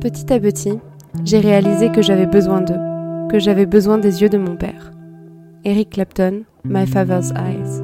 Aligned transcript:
Petit 0.00 0.32
à 0.32 0.40
petit, 0.40 0.78
j'ai 1.26 1.40
réalisé 1.40 1.92
que 1.92 2.00
j'avais 2.00 2.24
besoin 2.24 2.62
d'eux, 2.62 3.28
que 3.30 3.38
j'avais 3.38 3.66
besoin 3.66 3.98
des 3.98 4.22
yeux 4.22 4.30
de 4.30 4.38
mon 4.38 4.56
père. 4.56 4.92
Eric 5.62 5.90
Clapton, 5.90 6.44
My 6.64 6.86
Father's 6.86 7.32
Eyes. 7.32 7.82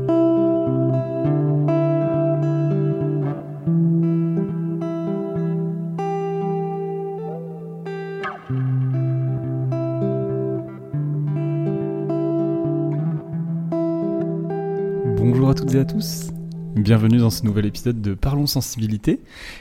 Bonjour 15.19 15.51
à 15.51 15.55
toutes 15.55 15.75
et 15.75 15.81
à 15.81 15.85
tous, 15.85 16.31
bienvenue 16.77 17.19
dans 17.19 17.29
ce 17.29 17.45
nouvel 17.45 17.67
épisode 17.67 18.01
de 18.01 18.15
Parlons 18.15 18.47
Sensibilité. 18.47 19.21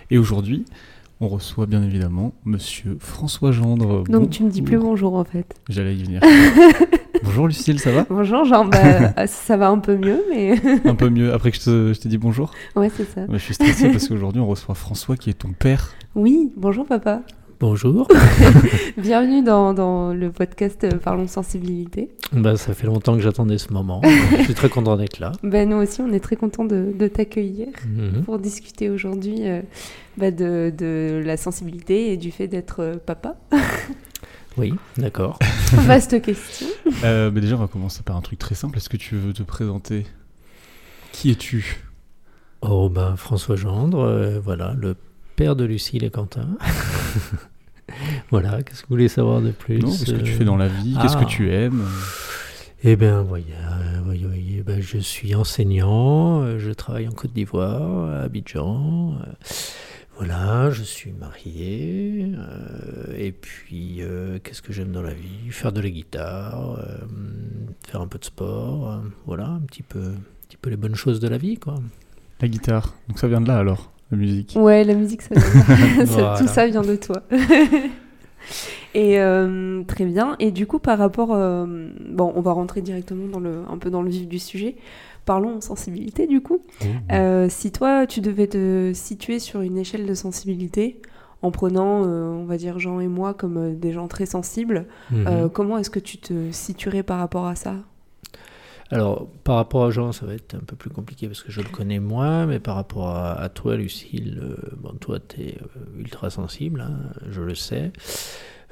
Et 0.09 0.17
aujourd'hui, 0.17 0.63
on 1.21 1.27
reçoit 1.27 1.65
bien 1.65 1.81
évidemment 1.83 2.33
Monsieur 2.45 2.97
François 2.99 3.51
Gendre. 3.51 4.03
Donc 4.07 4.29
tu 4.29 4.43
me 4.43 4.49
dis 4.49 4.61
plus 4.61 4.77
bonjour 4.77 5.15
en 5.15 5.23
fait. 5.23 5.55
J'allais 5.69 5.95
y 5.95 6.03
venir. 6.03 6.21
bonjour 7.23 7.47
Lucille, 7.47 7.79
ça 7.79 7.91
va? 7.91 8.05
Bonjour 8.09 8.43
Jean, 8.45 8.65
bah, 8.65 9.27
ça 9.27 9.57
va 9.57 9.69
un 9.69 9.79
peu 9.79 9.95
mieux 9.97 10.21
mais... 10.29 10.55
Un 10.85 10.95
peu 10.95 11.09
mieux 11.09 11.33
après 11.33 11.51
que 11.51 11.57
je 11.57 11.63
te- 11.63 11.93
je 11.93 11.99
t'ai 11.99 12.09
dit 12.09 12.17
bonjour? 12.17 12.51
Ouais 12.75 12.89
c'est 12.95 13.05
ça. 13.09 13.21
Je 13.31 13.37
suis 13.37 13.53
stressé 13.53 13.89
parce 13.89 14.07
qu'aujourd'hui 14.07 14.41
on 14.41 14.47
reçoit 14.47 14.75
François 14.75 15.15
qui 15.17 15.29
est 15.29 15.33
ton 15.33 15.51
père. 15.51 15.93
Oui, 16.15 16.51
bonjour 16.57 16.85
papa. 16.85 17.21
Bonjour. 17.59 18.07
Bienvenue 18.97 19.41
dans, 19.41 19.73
dans 19.73 20.13
le 20.13 20.29
podcast 20.31 20.83
euh, 20.83 20.97
Parlons 20.97 21.27
Sensibilité. 21.27 22.09
bah, 22.33 22.57
ça 22.57 22.73
fait 22.73 22.85
longtemps 22.85 23.15
que 23.15 23.21
j'attendais 23.21 23.57
ce 23.57 23.71
moment. 23.71 24.01
Je 24.37 24.43
suis 24.43 24.53
très 24.53 24.67
content 24.69 24.97
d'être 24.97 25.19
là. 25.19 25.31
Ben, 25.41 25.69
nous 25.69 25.77
aussi 25.77 26.01
on 26.01 26.11
est 26.11 26.19
très 26.19 26.35
contents 26.35 26.65
de, 26.65 26.91
de 26.97 27.07
t'accueillir 27.07 27.67
Mhm. 27.87 28.23
pour 28.23 28.39
discuter 28.39 28.89
aujourd'hui 28.89 29.47
euh, 29.47 29.61
bah, 30.17 30.31
de, 30.31 30.73
de 30.77 31.21
la 31.25 31.37
sensibilité 31.37 32.11
et 32.11 32.17
du 32.17 32.31
fait 32.31 32.47
d'être 32.47 32.81
euh, 32.81 32.95
papa. 33.03 33.35
Oui, 34.57 34.73
d'accord. 34.97 35.37
Vaste 35.73 36.21
question. 36.21 36.67
Euh, 37.03 37.29
mais 37.29 37.41
déjà 37.41 37.55
on 37.55 37.59
va 37.59 37.67
commencer 37.67 38.03
par 38.03 38.15
un 38.15 38.21
truc 38.21 38.39
très 38.39 38.55
simple. 38.55 38.77
Est-ce 38.77 38.87
que 38.87 38.95
tu 38.95 39.15
veux 39.17 39.33
te 39.33 39.43
présenter? 39.43 40.05
Qui 41.11 41.29
es-tu? 41.31 41.83
Oh, 42.61 42.87
ben, 42.87 43.17
François 43.17 43.57
Gendre, 43.57 43.99
euh, 43.99 44.39
voilà, 44.41 44.73
le 44.79 44.95
père 45.35 45.57
de 45.57 45.65
Lucille 45.65 46.05
et 46.05 46.09
Quentin. 46.09 46.47
voilà, 48.31 48.63
qu'est-ce 48.63 48.81
que 48.81 48.87
vous 48.87 48.95
voulez 48.95 49.07
savoir 49.07 49.41
de 49.41 49.51
plus 49.51 49.79
Non, 49.79 49.89
Qu'est-ce 49.89 50.11
que 50.13 50.21
tu 50.21 50.31
Euh, 50.33 50.37
fais 50.37 50.45
dans 50.45 50.57
la 50.57 50.67
vie 50.67 50.95
Qu'est-ce 51.01 51.17
que 51.17 51.23
ah. 51.23 51.29
tu 51.29 51.51
aimes? 51.53 51.83
Eh 52.83 52.95
bien, 52.95 53.21
voyez, 53.23 53.45
voyez, 54.03 54.25
voyez, 54.25 54.63
ben, 54.63 54.81
je 54.81 54.97
suis 54.99 55.33
enseignant, 55.35 56.41
euh, 56.43 56.59
je 56.59 56.71
travaille 56.71 57.07
en 57.07 57.11
Côte 57.11 57.33
d'Ivoire, 57.33 58.09
à 58.11 58.19
Abidjan. 58.23 59.17
euh, 59.21 59.33
voilà, 60.17 60.69
je 60.71 60.83
suis 60.83 61.11
marié. 61.11 62.31
euh, 62.37 63.13
et 63.17 63.31
puis, 63.31 63.97
euh, 64.01 64.39
qu'est-ce 64.43 64.61
que 64.61 64.71
j'aime 64.71 64.91
dans 64.91 65.01
la 65.01 65.13
vie? 65.13 65.49
Faire 65.49 65.71
de 65.73 65.81
la 65.81 65.89
guitare, 65.89 66.77
euh, 66.79 66.97
faire 67.87 68.01
un 68.01 68.07
peu 68.07 68.17
de 68.19 68.25
sport. 68.25 69.01
voilà, 69.25 69.47
un 69.47 69.59
petit 69.61 69.83
peu, 69.83 69.99
un 69.99 70.47
petit 70.47 70.57
peu 70.57 70.69
les 70.69 70.77
bonnes 70.77 70.95
choses 70.95 71.19
de 71.19 71.27
la 71.27 71.37
vie, 71.37 71.57
quoi. 71.57 71.75
La 72.41 72.47
guitare. 72.47 72.93
Donc 73.09 73.19
ça 73.19 73.27
vient 73.27 73.41
de 73.41 73.47
là 73.47 73.57
alors, 73.57 73.91
la 74.11 74.17
musique. 74.17 74.53
Ouais, 74.55 74.83
la 74.83 74.93
musique, 74.93 75.21
ça 75.21 75.35
vient. 75.35 75.43
Ça- 76.05 76.13
Voilà. 76.13 76.37
Tout 76.39 76.47
ça 76.47 76.67
vient 76.67 76.81
de 76.83 76.95
toi. 76.95 77.23
Et 78.93 79.19
euh, 79.19 79.83
très 79.83 80.05
bien. 80.05 80.35
Et 80.39 80.51
du 80.51 80.67
coup, 80.67 80.79
par 80.79 80.97
rapport, 80.97 81.33
euh, 81.33 81.65
bon, 82.09 82.31
on 82.35 82.41
va 82.41 82.53
rentrer 82.53 82.81
directement 82.81 83.27
dans 83.27 83.39
le, 83.39 83.63
un 83.69 83.77
peu 83.77 83.89
dans 83.89 84.01
le 84.01 84.09
vif 84.09 84.27
du 84.27 84.39
sujet. 84.39 84.75
Parlons 85.25 85.59
sensibilité, 85.59 86.27
du 86.27 86.41
coup. 86.41 86.59
Euh, 87.11 87.47
si 87.49 87.71
toi, 87.71 88.05
tu 88.07 88.21
devais 88.21 88.47
te 88.47 88.91
situer 88.93 89.39
sur 89.39 89.61
une 89.61 89.77
échelle 89.77 90.05
de 90.05 90.13
sensibilité, 90.13 91.01
en 91.41 91.51
prenant, 91.51 92.03
on 92.03 92.45
va 92.45 92.57
dire 92.57 92.79
Jean 92.79 92.99
et 92.99 93.07
moi 93.07 93.33
comme 93.33 93.75
des 93.75 93.91
gens 93.91 94.07
très 94.07 94.25
sensibles, 94.25 94.85
euh, 95.13 95.49
comment 95.49 95.77
est-ce 95.77 95.89
que 95.89 95.99
tu 95.99 96.17
te 96.17 96.51
situerais 96.51 97.03
par 97.03 97.19
rapport 97.19 97.45
à 97.47 97.55
ça? 97.55 97.75
Alors, 98.91 99.27
par 99.43 99.55
rapport 99.55 99.85
à 99.85 99.91
Jean, 99.91 100.11
ça 100.11 100.25
va 100.25 100.35
être 100.35 100.53
un 100.53 100.59
peu 100.59 100.75
plus 100.75 100.91
compliqué 100.91 101.27
parce 101.27 101.41
que 101.41 101.51
je 101.51 101.61
le 101.61 101.69
connais 101.69 101.99
moins, 101.99 102.45
mais 102.45 102.59
par 102.59 102.75
rapport 102.75 103.09
à, 103.09 103.49
toi, 103.49 103.75
Lucille, 103.75 104.39
euh, 104.43 104.55
bon, 104.77 104.93
toi, 104.99 105.19
tu 105.19 105.41
es 105.41 105.57
ultra 105.97 106.29
sensible, 106.29 106.81
hein, 106.81 106.97
je 107.29 107.41
le 107.41 107.55
sais. 107.55 107.91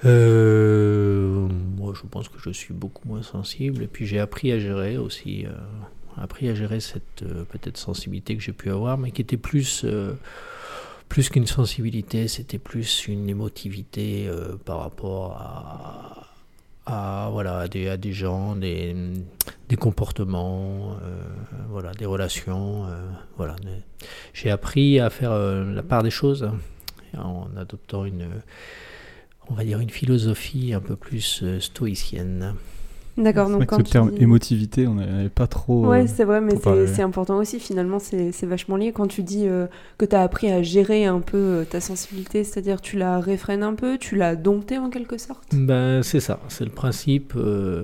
Euh, 0.06 1.48
moi, 1.78 1.94
je 1.96 2.08
pense 2.08 2.30
que 2.30 2.38
je 2.38 2.52
suis 2.52 2.74
beaucoup 2.74 3.08
moins 3.08 3.24
sensible, 3.24 3.82
et 3.82 3.88
puis 3.88 4.06
j'ai 4.06 4.20
appris 4.20 4.52
à 4.52 4.60
gérer 4.60 4.98
aussi, 4.98 5.46
euh, 5.48 5.52
appris 6.22 6.48
à 6.48 6.54
gérer 6.54 6.80
cette 6.80 7.24
euh, 7.24 7.44
peut-être 7.46 7.78
sensibilité 7.78 8.36
que 8.36 8.44
j'ai 8.44 8.54
pu 8.54 8.70
avoir, 8.70 8.98
mais 8.98 9.12
qui 9.12 9.22
était 9.22 9.38
plus. 9.38 9.84
euh, 9.84 10.14
qu'une 11.32 11.46
sensibilité, 11.46 12.28
c'était 12.28 12.58
plus 12.58 13.08
une 13.08 13.30
émotivité 13.30 14.28
euh, 14.28 14.56
par 14.66 14.80
rapport 14.80 15.34
à, 15.34 16.23
à, 16.86 17.30
voilà, 17.32 17.60
à, 17.60 17.68
des, 17.68 17.88
à 17.88 17.98
des 17.98 18.14
gens, 18.14 18.56
des, 18.56 18.96
des 19.70 19.76
comportements, 19.76 20.98
euh, 21.04 21.22
voilà, 21.70 21.92
des 21.94 22.06
relations. 22.06 22.86
euh, 22.88 23.10
voilà. 23.38 23.56
J'ai 24.34 24.50
appris 24.50 25.00
à 25.00 25.10
faire 25.10 25.32
euh, 25.32 25.74
la 25.74 25.84
part 25.84 26.04
des 26.04 26.12
choses 26.12 26.50
en 27.18 27.48
adoptant 27.58 28.06
une, 28.06 28.28
on 29.50 29.54
va 29.54 29.64
dire, 29.64 29.80
une 29.80 29.90
philosophie 29.90 30.74
un 30.74 30.80
peu 30.80 30.96
plus 30.96 31.44
stoïcienne. 31.60 32.56
D'accord, 33.16 33.46
C'est 33.46 33.52
donc 33.52 33.58
vrai 33.60 33.66
que 33.68 33.76
quand 33.76 33.86
ce 33.86 33.92
terme 33.92 34.12
dis- 34.12 34.24
émotivité, 34.24 34.88
on 34.88 34.96
n'avait 34.96 35.30
pas 35.30 35.46
trop. 35.46 35.88
Ouais, 35.88 36.04
euh, 36.04 36.08
c'est 36.08 36.24
vrai, 36.24 36.42
mais 36.42 36.54
c'est 36.88 37.04
important 37.04 37.38
aussi. 37.38 37.60
Finalement, 37.60 38.00
c'est 38.00 38.32
c'est 38.32 38.48
vachement 38.48 38.76
lié. 38.76 38.92
Quand 38.92 39.06
tu 39.08 39.22
dis 39.22 39.48
euh, 39.48 39.68
que 40.00 40.06
tu 40.06 40.16
as 40.16 40.22
appris 40.24 40.52
à 40.52 40.64
gérer 40.64 41.06
un 41.06 41.20
peu 41.20 41.38
euh, 41.38 41.64
ta 41.64 41.80
sensibilité, 41.80 42.44
c'est-à-dire 42.44 42.82
tu 42.82 42.98
la 42.98 43.20
réfrènes 43.20 43.62
un 43.62 43.76
peu, 43.76 44.00
tu 44.00 44.16
l'as 44.16 44.36
domptée 44.36 44.80
en 44.80 44.90
quelque 44.90 45.20
sorte? 45.20 45.44
Ben, 45.54 46.02
c'est 46.02 46.20
ça, 46.22 46.40
c'est 46.48 46.66
le 46.66 46.72
principe. 46.72 47.34
euh, 47.36 47.84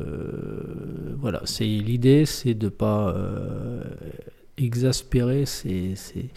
voilà, 1.19 1.41
c'est 1.45 1.63
l'idée, 1.65 2.25
c'est 2.25 2.55
de 2.55 2.69
pas 2.69 3.13
euh, 3.15 3.83
exaspérer 4.57 5.45
ses, 5.45 5.93
ses- 5.95 6.29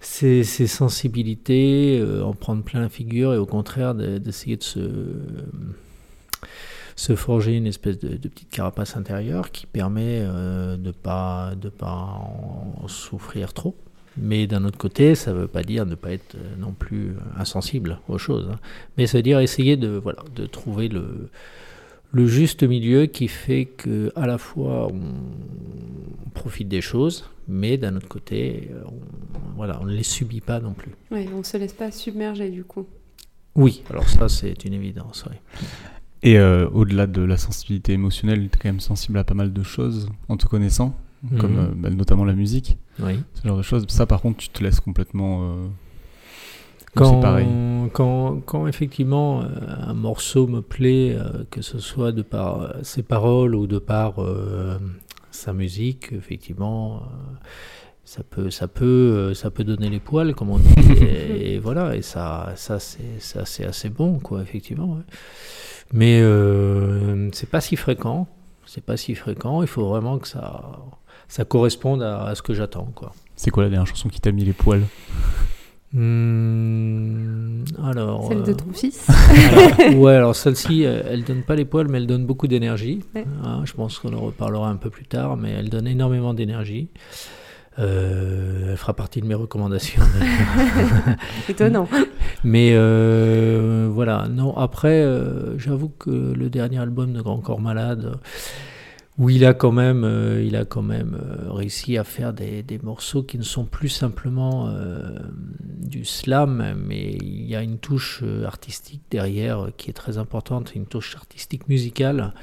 ses- 0.00 0.42
ses 0.44 0.66
sensibilités, 0.66 1.98
euh, 2.00 2.22
en 2.24 2.32
prendre 2.32 2.62
plein 2.64 2.80
la 2.80 2.88
figure, 2.88 3.34
et 3.34 3.38
au 3.38 3.46
contraire 3.46 3.94
de- 3.94 4.18
d'essayer 4.18 4.56
de 4.56 4.62
se 4.64 4.80
se 6.96 7.14
forger 7.14 7.54
une 7.56 7.66
espèce 7.66 7.98
de, 7.98 8.16
de 8.16 8.28
petite 8.28 8.48
carapace 8.48 8.96
intérieure 8.96 9.50
qui 9.52 9.66
permet 9.66 10.20
euh, 10.22 10.76
de 10.78 10.90
pas 10.90 11.52
de 11.60 11.68
pas 11.68 11.92
en 11.92 12.88
souffrir 12.88 13.52
trop. 13.52 13.76
Mais 14.18 14.46
d'un 14.46 14.64
autre 14.64 14.78
côté, 14.78 15.14
ça 15.14 15.32
ne 15.32 15.40
veut 15.40 15.46
pas 15.46 15.62
dire 15.62 15.84
ne 15.84 15.94
pas 15.94 16.10
être 16.12 16.36
euh, 16.36 16.56
non 16.58 16.72
plus 16.72 17.14
insensible 17.36 18.00
aux 18.08 18.16
choses. 18.16 18.48
hein. 18.50 18.58
Mais 18.96 19.06
ça 19.06 19.18
veut 19.18 19.22
dire 19.22 19.40
essayer 19.40 19.76
de, 19.76 19.88
voilà, 19.88 20.24
de 20.34 20.46
trouver 20.46 20.88
le, 20.88 21.28
le 22.12 22.26
juste 22.26 22.62
milieu 22.62 23.04
qui 23.04 23.28
fait 23.28 23.66
que 23.66 24.10
à 24.16 24.26
la 24.26 24.38
fois 24.38 24.88
on, 24.90 25.02
profite 26.32 26.68
des 26.68 26.80
choses, 26.80 27.28
mais 27.48 27.76
d'un 27.78 27.96
autre 27.96 28.08
côté, 28.08 28.70
euh, 28.72 28.82
on, 28.86 29.56
voilà, 29.56 29.78
on 29.82 29.84
ne 29.86 29.92
les 29.92 30.02
subit 30.02 30.40
pas 30.40 30.60
non 30.60 30.72
plus. 30.72 30.92
Ouais, 31.10 31.26
on 31.34 31.42
se 31.42 31.56
laisse 31.58 31.72
pas 31.74 31.90
submerger 31.90 32.48
du 32.50 32.64
coup. 32.64 32.86
Oui, 33.54 33.82
alors 33.90 34.08
ça 34.08 34.28
c'est 34.30 34.64
une 34.64 34.72
évidence. 34.74 35.24
oui. 35.30 35.36
Et 36.22 36.38
euh, 36.38 36.68
au-delà 36.70 37.06
de 37.06 37.22
la 37.22 37.36
sensibilité 37.36 37.92
émotionnelle, 37.92 38.40
tu 38.50 38.56
es 38.56 38.60
quand 38.62 38.68
même 38.68 38.80
sensible 38.80 39.18
à 39.18 39.24
pas 39.24 39.34
mal 39.34 39.52
de 39.52 39.62
choses 39.62 40.08
en 40.28 40.36
te 40.36 40.46
connaissant, 40.46 40.94
comme 41.38 41.52
Mhm. 41.52 41.58
euh, 41.58 41.66
bah, 41.76 41.90
notamment 41.90 42.24
la 42.24 42.32
musique, 42.34 42.76
Oui. 43.00 43.20
ce 43.34 43.46
genre 43.46 43.56
de 43.58 43.62
choses. 43.62 43.84
Ça, 43.88 44.06
par 44.06 44.20
contre, 44.22 44.38
tu 44.38 44.48
te 44.48 44.62
laisses 44.64 44.80
complètement. 44.80 45.40
euh, 45.42 45.66
Quand, 46.94 47.20
pareil. 47.20 47.46
Quand, 47.92 48.40
quand 48.46 48.66
effectivement 48.66 49.42
euh, 49.42 49.46
un 49.86 49.92
morceau 49.94 50.46
me 50.46 50.62
plaît, 50.62 51.16
que 51.50 51.60
ce 51.60 51.78
soit 51.78 52.10
de 52.12 52.22
par 52.22 52.74
ses 52.82 53.02
paroles 53.02 53.54
ou 53.54 53.66
de 53.66 53.78
par 53.78 54.14
sa 55.30 55.52
musique, 55.52 56.12
effectivement, 56.12 57.02
ça 58.06 58.22
peut, 58.22 58.50
ça 58.50 58.68
peut, 58.68 58.84
euh, 58.84 59.34
ça 59.34 59.50
peut 59.50 59.64
donner 59.64 59.90
les 59.90 59.98
poils, 59.98 60.34
comme 60.34 60.50
on 60.50 60.58
dit. 60.58 60.74
et, 61.02 61.54
et 61.54 61.58
voilà, 61.66 61.96
et 61.96 62.02
ça, 62.02 62.52
ça 62.54 62.78
c'est, 62.78 63.20
ça 63.20 63.44
c'est 63.44 63.66
assez 63.66 63.90
bon, 63.90 64.20
quoi, 64.20 64.40
effectivement. 64.40 64.94
ouais. 64.94 65.02
Mais 65.92 66.20
euh, 66.22 67.28
c'est 67.32 67.50
pas 67.50 67.60
si 67.60 67.74
fréquent. 67.76 68.28
C'est 68.64 68.82
pas 68.84 68.96
si 68.96 69.14
fréquent. 69.16 69.60
Il 69.62 69.68
faut 69.68 69.88
vraiment 69.88 70.18
que 70.18 70.28
ça, 70.28 70.78
ça 71.28 71.44
corresponde 71.44 72.02
à, 72.02 72.24
à 72.26 72.34
ce 72.36 72.42
que 72.42 72.54
j'attends, 72.54 72.90
quoi. 72.94 73.12
C'est 73.34 73.50
quoi 73.50 73.64
la 73.64 73.70
dernière 73.70 73.86
chanson 73.86 74.08
qui 74.08 74.20
t'a 74.20 74.30
mis 74.32 74.44
les 74.44 74.52
poils? 74.52 74.84
Hmm, 75.92 77.64
alors. 77.82 78.28
Celle 78.28 78.42
de 78.42 78.50
euh, 78.52 78.54
ton 78.54 78.72
fils. 78.72 79.06
alors, 79.80 79.98
ouais, 80.00 80.14
alors 80.14 80.36
celle-ci, 80.36 80.84
euh, 80.86 81.02
elle 81.06 81.24
donne 81.24 81.42
pas 81.42 81.56
les 81.56 81.64
poils, 81.64 81.88
mais 81.88 81.98
elle 81.98 82.06
donne 82.06 82.24
beaucoup 82.24 82.46
d'énergie. 82.46 83.00
Ouais. 83.14 83.24
Hein, 83.42 83.62
je 83.64 83.72
pense 83.72 83.98
qu'on 83.98 84.12
en 84.12 84.20
reparlera 84.20 84.68
un 84.68 84.76
peu 84.76 84.90
plus 84.90 85.06
tard, 85.06 85.36
mais 85.36 85.50
elle 85.50 85.70
donne 85.70 85.86
énormément 85.86 86.34
d'énergie. 86.34 86.88
Euh, 87.78 88.70
elle 88.70 88.76
fera 88.76 88.94
partie 88.94 89.20
de 89.20 89.26
mes 89.26 89.34
recommandations. 89.34 90.02
Étonnant. 91.48 91.88
mais 92.44 92.70
euh, 92.72 93.88
voilà, 93.90 94.28
non, 94.28 94.56
après, 94.56 95.02
euh, 95.02 95.58
j'avoue 95.58 95.90
que 95.90 96.10
le 96.10 96.48
dernier 96.48 96.78
album 96.78 97.12
de 97.12 97.20
Grand 97.20 97.38
Corps 97.38 97.60
Malade, 97.60 98.18
où 99.18 99.28
il 99.30 99.44
a 99.44 99.52
quand 99.52 99.72
même, 99.72 100.04
il 100.42 100.56
a 100.56 100.64
quand 100.64 100.82
même 100.82 101.18
réussi 101.48 101.96
à 101.96 102.04
faire 102.04 102.32
des, 102.32 102.62
des, 102.62 102.78
morceaux 102.78 103.22
qui 103.22 103.38
ne 103.38 103.42
sont 103.42 103.64
plus 103.64 103.88
simplement 103.88 104.70
du 105.56 106.04
slam, 106.04 106.76
mais 106.86 107.12
il 107.22 107.46
y 107.46 107.56
a 107.56 107.62
une 107.62 107.78
touche 107.78 108.22
artistique 108.44 109.00
derrière 109.10 109.68
qui 109.78 109.88
est 109.88 109.94
très 109.94 110.18
importante, 110.18 110.74
une 110.74 110.84
touche 110.84 111.16
artistique 111.16 111.66
musicale 111.66 112.34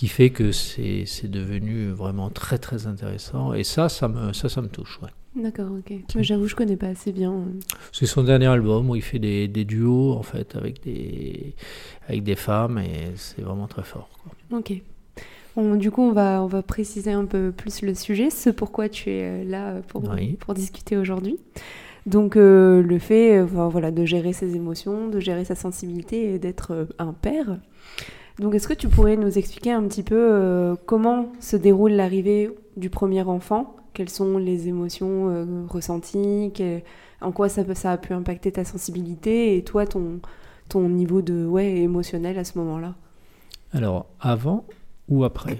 qui 0.00 0.08
fait 0.08 0.30
que 0.30 0.50
c'est 0.50 1.28
devenu 1.28 1.90
vraiment 1.90 2.30
très 2.30 2.56
très 2.56 2.86
intéressant. 2.86 3.52
Et 3.52 3.64
ça, 3.64 3.90
ça 3.90 4.08
me, 4.08 4.32
ça, 4.32 4.48
ça 4.48 4.62
me 4.62 4.68
touche. 4.68 4.98
Ouais. 5.02 5.42
D'accord, 5.42 5.72
ok. 5.78 5.92
J'avoue, 6.16 6.46
je 6.46 6.56
connais 6.56 6.78
pas 6.78 6.86
assez 6.86 7.12
bien. 7.12 7.34
C'est 7.92 8.06
son 8.06 8.24
dernier 8.24 8.46
album 8.46 8.88
où 8.88 8.96
il 8.96 9.02
fait 9.02 9.18
des, 9.18 9.46
des, 9.46 9.66
duos 9.66 10.14
en 10.14 10.22
fait 10.22 10.56
avec 10.56 10.82
des, 10.82 11.54
avec 12.08 12.22
des 12.22 12.34
femmes 12.34 12.78
et 12.78 13.12
c'est 13.16 13.42
vraiment 13.42 13.66
très 13.66 13.82
fort. 13.82 14.08
Quoi. 14.22 14.58
Ok 14.58 14.80
du 15.76 15.90
coup, 15.90 16.00
on 16.00 16.12
va, 16.12 16.42
on 16.42 16.46
va 16.46 16.62
préciser 16.62 17.12
un 17.12 17.26
peu 17.26 17.52
plus 17.54 17.82
le 17.82 17.94
sujet, 17.94 18.30
ce 18.30 18.48
pourquoi 18.48 18.88
tu 18.88 19.10
es 19.10 19.24
euh, 19.24 19.44
là 19.44 19.72
euh, 19.72 19.80
pour, 19.86 20.02
pour 20.38 20.54
discuter 20.54 20.96
aujourd'hui. 20.96 21.36
Donc, 22.06 22.36
euh, 22.36 22.82
le 22.82 22.98
fait 22.98 23.42
voilà, 23.42 23.90
de 23.90 24.06
gérer 24.06 24.32
ses 24.32 24.56
émotions, 24.56 25.08
de 25.08 25.20
gérer 25.20 25.44
sa 25.44 25.54
sensibilité 25.54 26.32
et 26.32 26.38
d'être 26.38 26.88
un 26.98 27.12
père. 27.12 27.58
Donc, 28.38 28.54
est-ce 28.54 28.68
que 28.68 28.74
tu 28.74 28.88
pourrais 28.88 29.16
nous 29.16 29.38
expliquer 29.38 29.72
un 29.72 29.82
petit 29.82 30.02
peu 30.02 30.76
comment 30.86 31.32
se 31.40 31.56
déroule 31.56 31.92
l'arrivée 31.92 32.50
du 32.76 32.88
premier 32.88 33.22
enfant? 33.22 33.76
Quelles 33.92 34.08
sont 34.08 34.38
les 34.38 34.68
émotions 34.68 35.66
ressenties? 35.68 36.52
En 37.20 37.32
quoi 37.32 37.48
ça, 37.50 37.62
ça 37.74 37.92
a 37.92 37.98
pu 37.98 38.14
impacter 38.14 38.52
ta 38.52 38.64
sensibilité 38.64 39.56
et 39.56 39.62
toi, 39.64 39.84
ton, 39.86 40.20
ton 40.68 40.88
niveau 40.88 41.20
de 41.20 41.44
ouais, 41.44 41.76
émotionnel 41.78 42.38
à 42.38 42.44
ce 42.44 42.56
moment-là? 42.58 42.94
Alors, 43.72 44.06
avant, 44.20 44.64
ou 45.08 45.24
après 45.24 45.58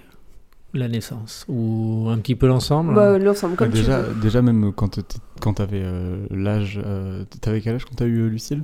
la 0.72 0.88
naissance? 0.88 1.44
Ou 1.48 2.06
un 2.08 2.18
petit 2.18 2.34
peu 2.34 2.46
l'ensemble? 2.46 2.94
Bah, 2.94 3.18
L'ensemble, 3.18 3.56
comme 3.56 3.70
déjà, 3.70 4.02
tu 4.02 4.08
veux. 4.08 4.20
Déjà, 4.22 4.40
même 4.40 4.72
quand 4.72 4.88
tu 4.88 5.62
avais 5.62 5.82
euh, 5.84 6.26
l'âge. 6.30 6.80
Euh, 6.84 7.24
tu 7.42 7.48
avais 7.48 7.60
quel 7.60 7.74
âge 7.74 7.84
quand 7.84 7.96
tu 7.96 8.04
as 8.04 8.06
eu 8.06 8.20
euh, 8.20 8.28
Lucille? 8.28 8.62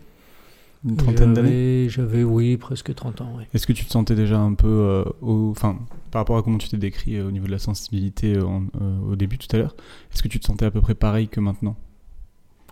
Une 0.86 0.96
trentaine 0.96 1.34
d'années 1.34 1.88
J'avais, 1.88 2.22
oui, 2.22 2.56
presque 2.56 2.94
30 2.94 3.20
ans. 3.20 3.38
Est-ce 3.52 3.66
que 3.66 3.72
tu 3.72 3.84
te 3.84 3.90
sentais 3.90 4.14
déjà 4.14 4.38
un 4.38 4.54
peu. 4.54 5.04
Enfin, 5.20 5.78
par 6.10 6.20
rapport 6.20 6.36
à 6.36 6.42
comment 6.42 6.58
tu 6.58 6.68
t'es 6.68 6.76
décrit 6.76 7.20
au 7.20 7.30
niveau 7.30 7.46
de 7.46 7.52
la 7.52 7.58
sensibilité 7.58 8.38
au 8.38 9.16
début 9.16 9.38
tout 9.38 9.48
à 9.54 9.58
l'heure, 9.58 9.74
est-ce 10.12 10.22
que 10.22 10.28
tu 10.28 10.38
te 10.38 10.46
sentais 10.46 10.64
à 10.64 10.70
peu 10.70 10.80
près 10.80 10.94
pareil 10.94 11.28
que 11.28 11.40
maintenant? 11.40 11.76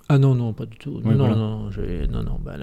Ah 0.08 0.19
non, 0.19 0.34
non, 0.34 0.52
pas 0.52 0.66
du 0.66 0.76
tout. 0.76 1.00
non, 1.02 1.14
non, 1.14 1.34
non, 1.34 1.70
non, 2.11 2.22
non, 2.22 2.38
bah, 2.44 2.56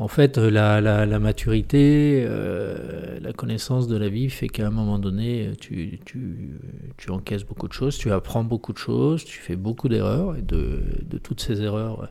en 0.00 0.06
fait, 0.06 0.38
euh, 0.38 0.50
la, 0.50 1.18
maturité, 1.18 2.24
euh, 2.24 3.18
la 3.20 3.32
connaissance 3.32 3.88
de 3.88 3.96
la 3.96 4.08
vie 4.08 4.30
fait 4.30 4.48
qu'à 4.48 4.68
un 4.68 4.70
moment 4.70 4.98
donné, 4.98 5.52
tu, 5.58 5.98
tu, 6.04 7.10
encaisses 7.10 7.44
beaucoup 7.44 7.66
de 7.66 7.72
choses, 7.72 7.98
tu 7.98 8.12
apprends 8.12 8.44
beaucoup 8.44 8.72
de 8.72 8.78
choses, 8.78 9.24
tu 9.24 9.40
fais 9.40 9.56
beaucoup 9.56 9.88
d'erreurs, 9.88 10.36
et 10.36 10.42
de, 10.42 10.82
toutes 11.22 11.40
ces 11.40 11.62
erreurs, 11.62 12.10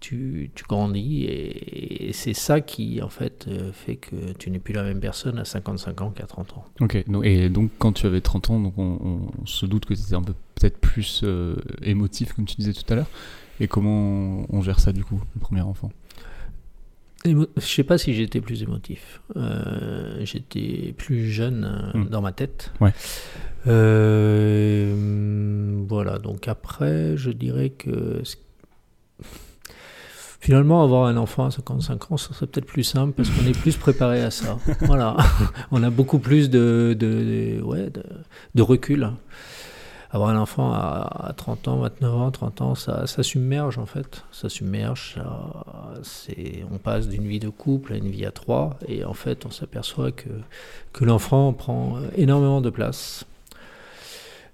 tu, 0.00 0.50
grandis, 0.68 1.24
et, 1.24 2.10
c'est 2.12 2.34
ça 2.34 2.60
qui, 2.60 3.00
en 3.02 3.08
fait, 3.08 3.46
euh, 3.48 3.72
fait 3.72 3.96
que 3.96 4.32
tu 4.38 4.50
n'es 4.50 4.58
plus 4.58 4.74
la 4.74 4.82
même 4.82 5.00
personne 5.00 5.38
à 5.38 5.44
55 5.44 6.00
ans 6.00 6.10
qu'à 6.10 6.26
30 6.26 6.54
ans. 6.54 6.64
Ok, 6.80 7.04
et 7.22 7.48
donc 7.48 7.70
quand 7.78 7.92
tu 7.92 8.06
avais 8.06 8.20
30 8.20 8.50
ans, 8.50 8.60
donc 8.60 8.78
on, 8.78 9.30
se 9.44 9.66
doute 9.66 9.84
que 9.84 9.94
tu 9.94 10.00
étais 10.00 10.14
un 10.14 10.22
peu 10.22 10.34
peut-être 10.54 10.78
plus 10.78 11.24
émotif, 11.82 12.32
comme 12.32 12.44
tu 12.44 12.56
disais 12.56 12.72
tout 12.72 12.90
à 12.92 12.96
l'heure. 12.96 13.10
Et 13.60 13.68
comment 13.68 14.46
on 14.48 14.62
gère 14.62 14.80
ça 14.80 14.92
du 14.92 15.04
coup, 15.04 15.20
le 15.34 15.40
premier 15.40 15.60
enfant? 15.60 15.90
Je 17.24 17.44
sais 17.56 17.84
pas 17.84 17.98
si 17.98 18.14
j'étais 18.14 18.40
plus 18.40 18.62
émotif. 18.62 19.20
Euh, 19.36 20.24
j'étais 20.24 20.94
plus 20.96 21.30
jeune 21.30 21.64
euh, 21.64 21.98
hmm. 21.98 22.08
dans 22.08 22.22
ma 22.22 22.32
tête. 22.32 22.72
Ouais. 22.80 22.94
Euh, 23.66 24.94
voilà, 25.86 26.18
donc 26.18 26.48
après, 26.48 27.18
je 27.18 27.30
dirais 27.30 27.68
que 27.70 28.22
finalement, 30.40 30.82
avoir 30.82 31.06
un 31.06 31.16
enfant 31.16 31.46
à 31.46 31.50
55 31.50 32.12
ans, 32.12 32.16
ça 32.16 32.34
serait 32.34 32.46
peut-être 32.46 32.66
plus 32.66 32.84
simple 32.84 33.12
parce 33.12 33.30
qu'on 33.30 33.46
est 33.46 33.58
plus 33.58 33.76
préparé 33.76 34.22
à 34.22 34.30
ça. 34.30 34.58
voilà, 34.80 35.16
on 35.70 35.82
a 35.82 35.90
beaucoup 35.90 36.18
plus 36.18 36.50
de, 36.50 36.96
de, 36.98 37.60
ouais, 37.62 37.90
de 38.54 38.62
recul 38.62 39.10
avoir 40.10 40.30
un 40.30 40.40
enfant 40.40 40.72
à, 40.72 41.32
30 41.36 41.68
ans, 41.68 41.76
29 41.78 42.14
ans, 42.14 42.30
30 42.30 42.60
ans, 42.62 42.74
ça, 42.74 43.06
ça 43.06 43.22
submerge 43.22 43.78
en 43.78 43.86
fait. 43.86 44.24
Ça 44.32 44.48
submerge. 44.48 45.20
c'est, 46.02 46.64
on 46.70 46.78
passe 46.78 47.08
d'une 47.08 47.26
vie 47.26 47.38
de 47.38 47.48
couple 47.48 47.92
à 47.92 47.96
une 47.96 48.08
vie 48.08 48.26
à 48.26 48.32
trois. 48.32 48.76
Et 48.88 49.04
en 49.04 49.14
fait, 49.14 49.46
on 49.46 49.50
s'aperçoit 49.50 50.10
que, 50.10 50.28
que 50.92 51.04
l'enfant 51.04 51.52
prend 51.52 51.98
énormément 52.16 52.60
de 52.60 52.70
place. 52.70 53.24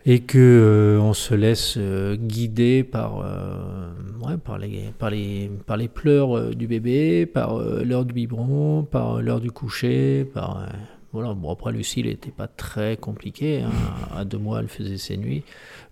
Et 0.08 0.20
que 0.20 0.38
euh, 0.38 1.00
on 1.00 1.14
se 1.14 1.35
laisse 1.35 1.75
euh, 1.76 2.14
guider 2.14 2.85
par, 2.85 3.23
euh, 3.25 3.91
ouais, 4.25 4.37
par, 4.37 4.56
les, 4.56 4.93
par, 4.97 5.11
les, 5.11 5.50
par 5.67 5.76
les 5.76 5.88
pleurs 5.88 6.55
du 6.55 6.69
bébé, 6.69 7.26
par 7.26 7.58
l'heure 7.58 8.05
du 8.05 8.14
biberon, 8.14 8.85
par 8.85 9.20
l'heure 9.20 9.41
du 9.41 9.50
coucher, 9.50 10.25
par 10.25 10.69
voilà, 11.12 11.35
bon, 11.35 11.50
après, 11.50 11.73
Lucille 11.73 12.06
n'était 12.06 12.31
pas 12.31 12.47
très 12.47 12.97
compliquée. 12.97 13.62
Hein. 13.62 13.70
À 14.14 14.25
deux 14.25 14.38
mois, 14.38 14.61
elle 14.61 14.69
faisait 14.69 14.99
ses 14.99 15.17
nuits. 15.17 15.43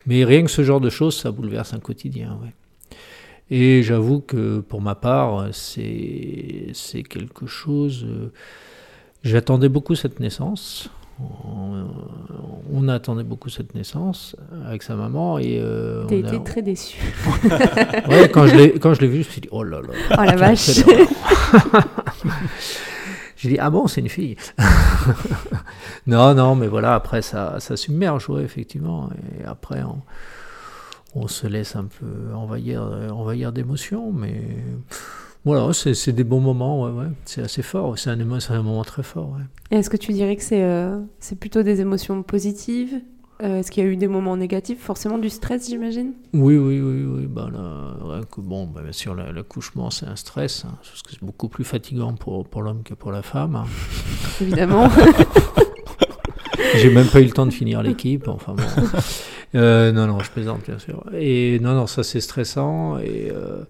Mais 0.07 0.25
rien 0.25 0.45
que 0.45 0.51
ce 0.51 0.63
genre 0.63 0.81
de 0.81 0.91
choses, 0.91 1.17
ça 1.17 1.33
bouleverse 1.33 1.75
un 1.75 1.81
quotidien. 1.81 2.39
Ouais. 2.43 2.53
Et 3.51 3.83
j'avoue 3.83 4.21
que 4.21 4.61
pour 4.61 4.81
ma 4.81 4.95
part, 4.95 5.49
c'est 5.53 6.73
quelque 7.09 7.47
chose. 7.47 8.07
J'attendais 9.23 9.69
beaucoup 9.69 9.95
cette 9.95 10.21
naissance. 10.21 10.91
On, 11.21 12.89
attendait 12.89 13.25
beaucoup 13.25 13.49
cette 13.49 13.75
naissance 13.75 14.37
avec 14.67 14.83
sa 14.83 14.95
maman 14.95 15.39
et 15.39 15.59
euh, 15.59 16.05
t'as 16.05 16.17
été 16.17 16.43
très 16.43 16.61
déçu. 16.61 17.01
ouais, 18.09 18.29
quand 18.29 18.47
je 18.47 18.55
l'ai 18.57 18.73
quand 18.79 18.93
je 18.93 19.01
l'ai 19.01 19.07
vu, 19.07 19.23
je 19.23 19.29
me 19.29 19.33
suis 19.33 19.41
dit 19.41 19.49
oh 19.51 19.63
là 19.63 19.81
là. 19.81 19.95
Oh 20.19 20.23
la 20.23 20.37
vache. 20.37 20.71
J'ai 23.37 23.51
dit, 23.51 23.59
ah 23.59 23.69
bon, 23.69 23.87
c'est 23.89 24.01
une 24.01 24.09
fille. 24.09 24.37
non, 26.07 26.35
non, 26.35 26.55
mais 26.55 26.67
voilà, 26.67 26.95
après, 26.95 27.21
ça, 27.21 27.61
ça 27.61 27.77
submerge, 27.77 28.31
ouais, 28.31 28.43
effectivement. 28.43 29.11
Et 29.39 29.45
après, 29.45 29.83
on, 29.83 30.01
on 31.15 31.29
se 31.29 31.47
laisse 31.47 31.77
un 31.77 31.85
peu 31.85 32.35
envahir, 32.35 32.83
envahir 33.13 33.53
d'émotions, 33.53 34.13
mais 34.13 34.41
voilà, 35.45 35.73
c'est 35.73 36.13
des 36.13 36.25
bons 36.25 36.41
moments, 36.41 36.85
ouais, 36.85 36.91
ouais. 36.91 37.11
c'est 37.25 37.43
assez 37.43 37.63
fort, 37.63 37.99
c'est 37.99 38.11
un, 38.11 38.19
un, 38.19 38.63
moment 38.63 38.85
très 38.85 39.03
fort. 39.03 39.31
Ouais. 39.31 39.77
Est-ce 39.77 39.91
que 39.91 39.97
tu 39.97 40.13
dirais 40.13 40.37
que 40.37 40.43
c'est 40.43 40.63
euh, 40.63 41.01
plutôt 41.39 41.63
des 41.63 41.81
émotions 41.81 42.23
positives? 42.23 43.01
Euh, 43.43 43.59
Est-ce 43.59 43.71
qu'il 43.71 43.85
y 43.85 43.87
a 43.87 43.91
eu 43.91 43.97
des 43.97 44.07
moments 44.07 44.37
négatifs? 44.37 44.81
Forcément 44.81 45.19
du 45.19 45.29
stress, 45.29 45.69
j'imagine? 45.69 46.13
Oui, 46.33 46.57
oui, 46.57 46.81
oui. 46.81 47.05
oui. 47.05 47.27
Ben, 47.27 47.51
là, 47.51 48.21
bon, 48.39 48.67
ben, 48.67 48.83
bien 48.83 48.93
sûr, 48.93 49.15
l'accouchement, 49.15 49.91
c'est 49.91 50.07
un 50.07 50.17
stress, 50.17 50.65
hein, 50.65 50.79
parce 50.83 51.03
que 51.03 51.11
c'est 51.11 51.23
beaucoup 51.23 51.49
plus 51.49 51.65
fatigant 51.65 52.15
pour, 52.15 52.47
pour 52.47 52.63
l'homme 52.63 52.83
que 52.83 52.95
pour 52.95 53.13
la 53.13 53.23
femme. 53.23 53.57
Hein. 53.57 53.67
Évidemment. 54.41 54.89
J'ai 56.77 56.91
même 56.91 57.09
pas 57.09 57.21
eu 57.21 57.25
le 57.25 57.33
temps 57.33 57.47
de 57.47 57.53
finir 57.53 57.83
l'équipe. 57.83 58.29
Enfin 58.29 58.55
bon. 58.55 58.63
Euh, 59.57 59.93
non, 59.93 60.09
non, 60.09 60.19
je 60.19 60.33
plaisante, 60.33 60.65
bien 60.67 60.81
sûr. 60.81 61.05
Et 61.17 61.61
non, 61.61 61.75
non, 61.75 61.87
ça 61.87 62.03
c'est 62.03 62.21
stressant. 62.21 62.99
Et, 62.99 63.31
euh, 63.31 63.63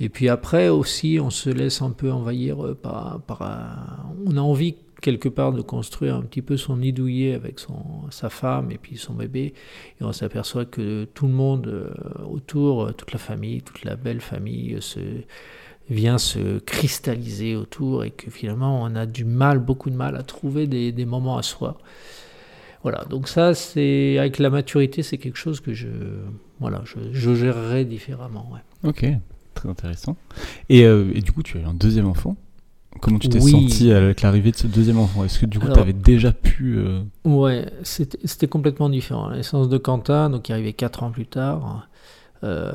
et 0.00 0.08
puis 0.08 0.28
après 0.28 0.68
aussi, 0.68 1.18
on 1.22 1.30
se 1.30 1.50
laisse 1.50 1.82
un 1.82 1.90
peu 1.90 2.10
envahir 2.10 2.74
par. 2.82 3.20
par 3.20 4.06
on 4.26 4.36
a 4.36 4.40
envie 4.40 4.74
quelque 5.00 5.28
part 5.28 5.52
de 5.52 5.62
construire 5.62 6.14
un 6.14 6.22
petit 6.22 6.42
peu 6.42 6.56
son 6.56 6.76
nid 6.76 6.92
douillet 6.92 7.34
avec 7.34 7.58
son, 7.58 8.10
sa 8.10 8.30
femme 8.30 8.70
et 8.70 8.78
puis 8.78 8.96
son 8.96 9.14
bébé. 9.14 9.54
Et 10.00 10.04
on 10.04 10.12
s'aperçoit 10.12 10.64
que 10.64 11.04
tout 11.14 11.26
le 11.26 11.32
monde 11.32 11.66
euh, 11.66 11.92
autour, 12.24 12.84
euh, 12.84 12.92
toute 12.92 13.12
la 13.12 13.18
famille, 13.18 13.62
toute 13.62 13.84
la 13.84 13.96
belle 13.96 14.20
famille 14.20 14.74
euh, 14.74 14.80
se, 14.80 15.00
vient 15.88 16.18
se 16.18 16.58
cristalliser 16.58 17.56
autour 17.56 18.04
et 18.04 18.10
que 18.10 18.30
finalement 18.30 18.82
on 18.82 18.94
a 18.94 19.06
du 19.06 19.24
mal, 19.24 19.58
beaucoup 19.58 19.90
de 19.90 19.96
mal 19.96 20.16
à 20.16 20.22
trouver 20.22 20.66
des, 20.66 20.92
des 20.92 21.06
moments 21.06 21.36
à 21.36 21.42
soi. 21.42 21.78
Voilà, 22.82 23.04
donc 23.10 23.28
ça, 23.28 23.52
c'est 23.52 24.16
avec 24.18 24.38
la 24.38 24.48
maturité, 24.48 25.02
c'est 25.02 25.18
quelque 25.18 25.36
chose 25.36 25.60
que 25.60 25.74
je, 25.74 25.88
voilà, 26.60 26.82
je, 27.12 27.34
gérerai 27.34 27.84
différemment. 27.84 28.52
Ok, 28.84 29.04
très 29.60 29.68
intéressant. 29.68 30.16
Et, 30.68 30.80
et, 30.80 31.20
du 31.20 31.32
coup, 31.32 31.42
tu 31.42 31.58
as 31.58 31.60
eu 31.60 31.64
un 31.64 31.74
deuxième 31.74 32.06
enfant 32.06 32.36
Comment 33.00 33.18
tu 33.18 33.28
t'es 33.28 33.40
senti 33.40 33.92
avec 33.92 34.20
l'arrivée 34.20 34.50
de 34.50 34.56
ce 34.56 34.66
deuxième 34.66 34.98
enfant? 34.98 35.24
Est-ce 35.24 35.38
que 35.38 35.46
du 35.46 35.60
coup 35.60 35.68
tu 35.72 35.78
avais 35.78 35.92
déjà 35.92 36.32
pu... 36.32 36.78
Euh... 36.78 37.02
Ouais, 37.24 37.66
c'était 37.82 38.48
complètement 38.48 38.88
différent. 38.88 39.28
La 39.28 39.36
naissance 39.36 39.68
de 39.68 39.78
Quentin, 39.78 40.28
donc 40.28 40.42
qui 40.42 40.52
arrivait 40.52 40.72
4 40.72 41.04
ans 41.04 41.10
plus 41.10 41.26
tard, 41.26 41.88
euh, 42.42 42.74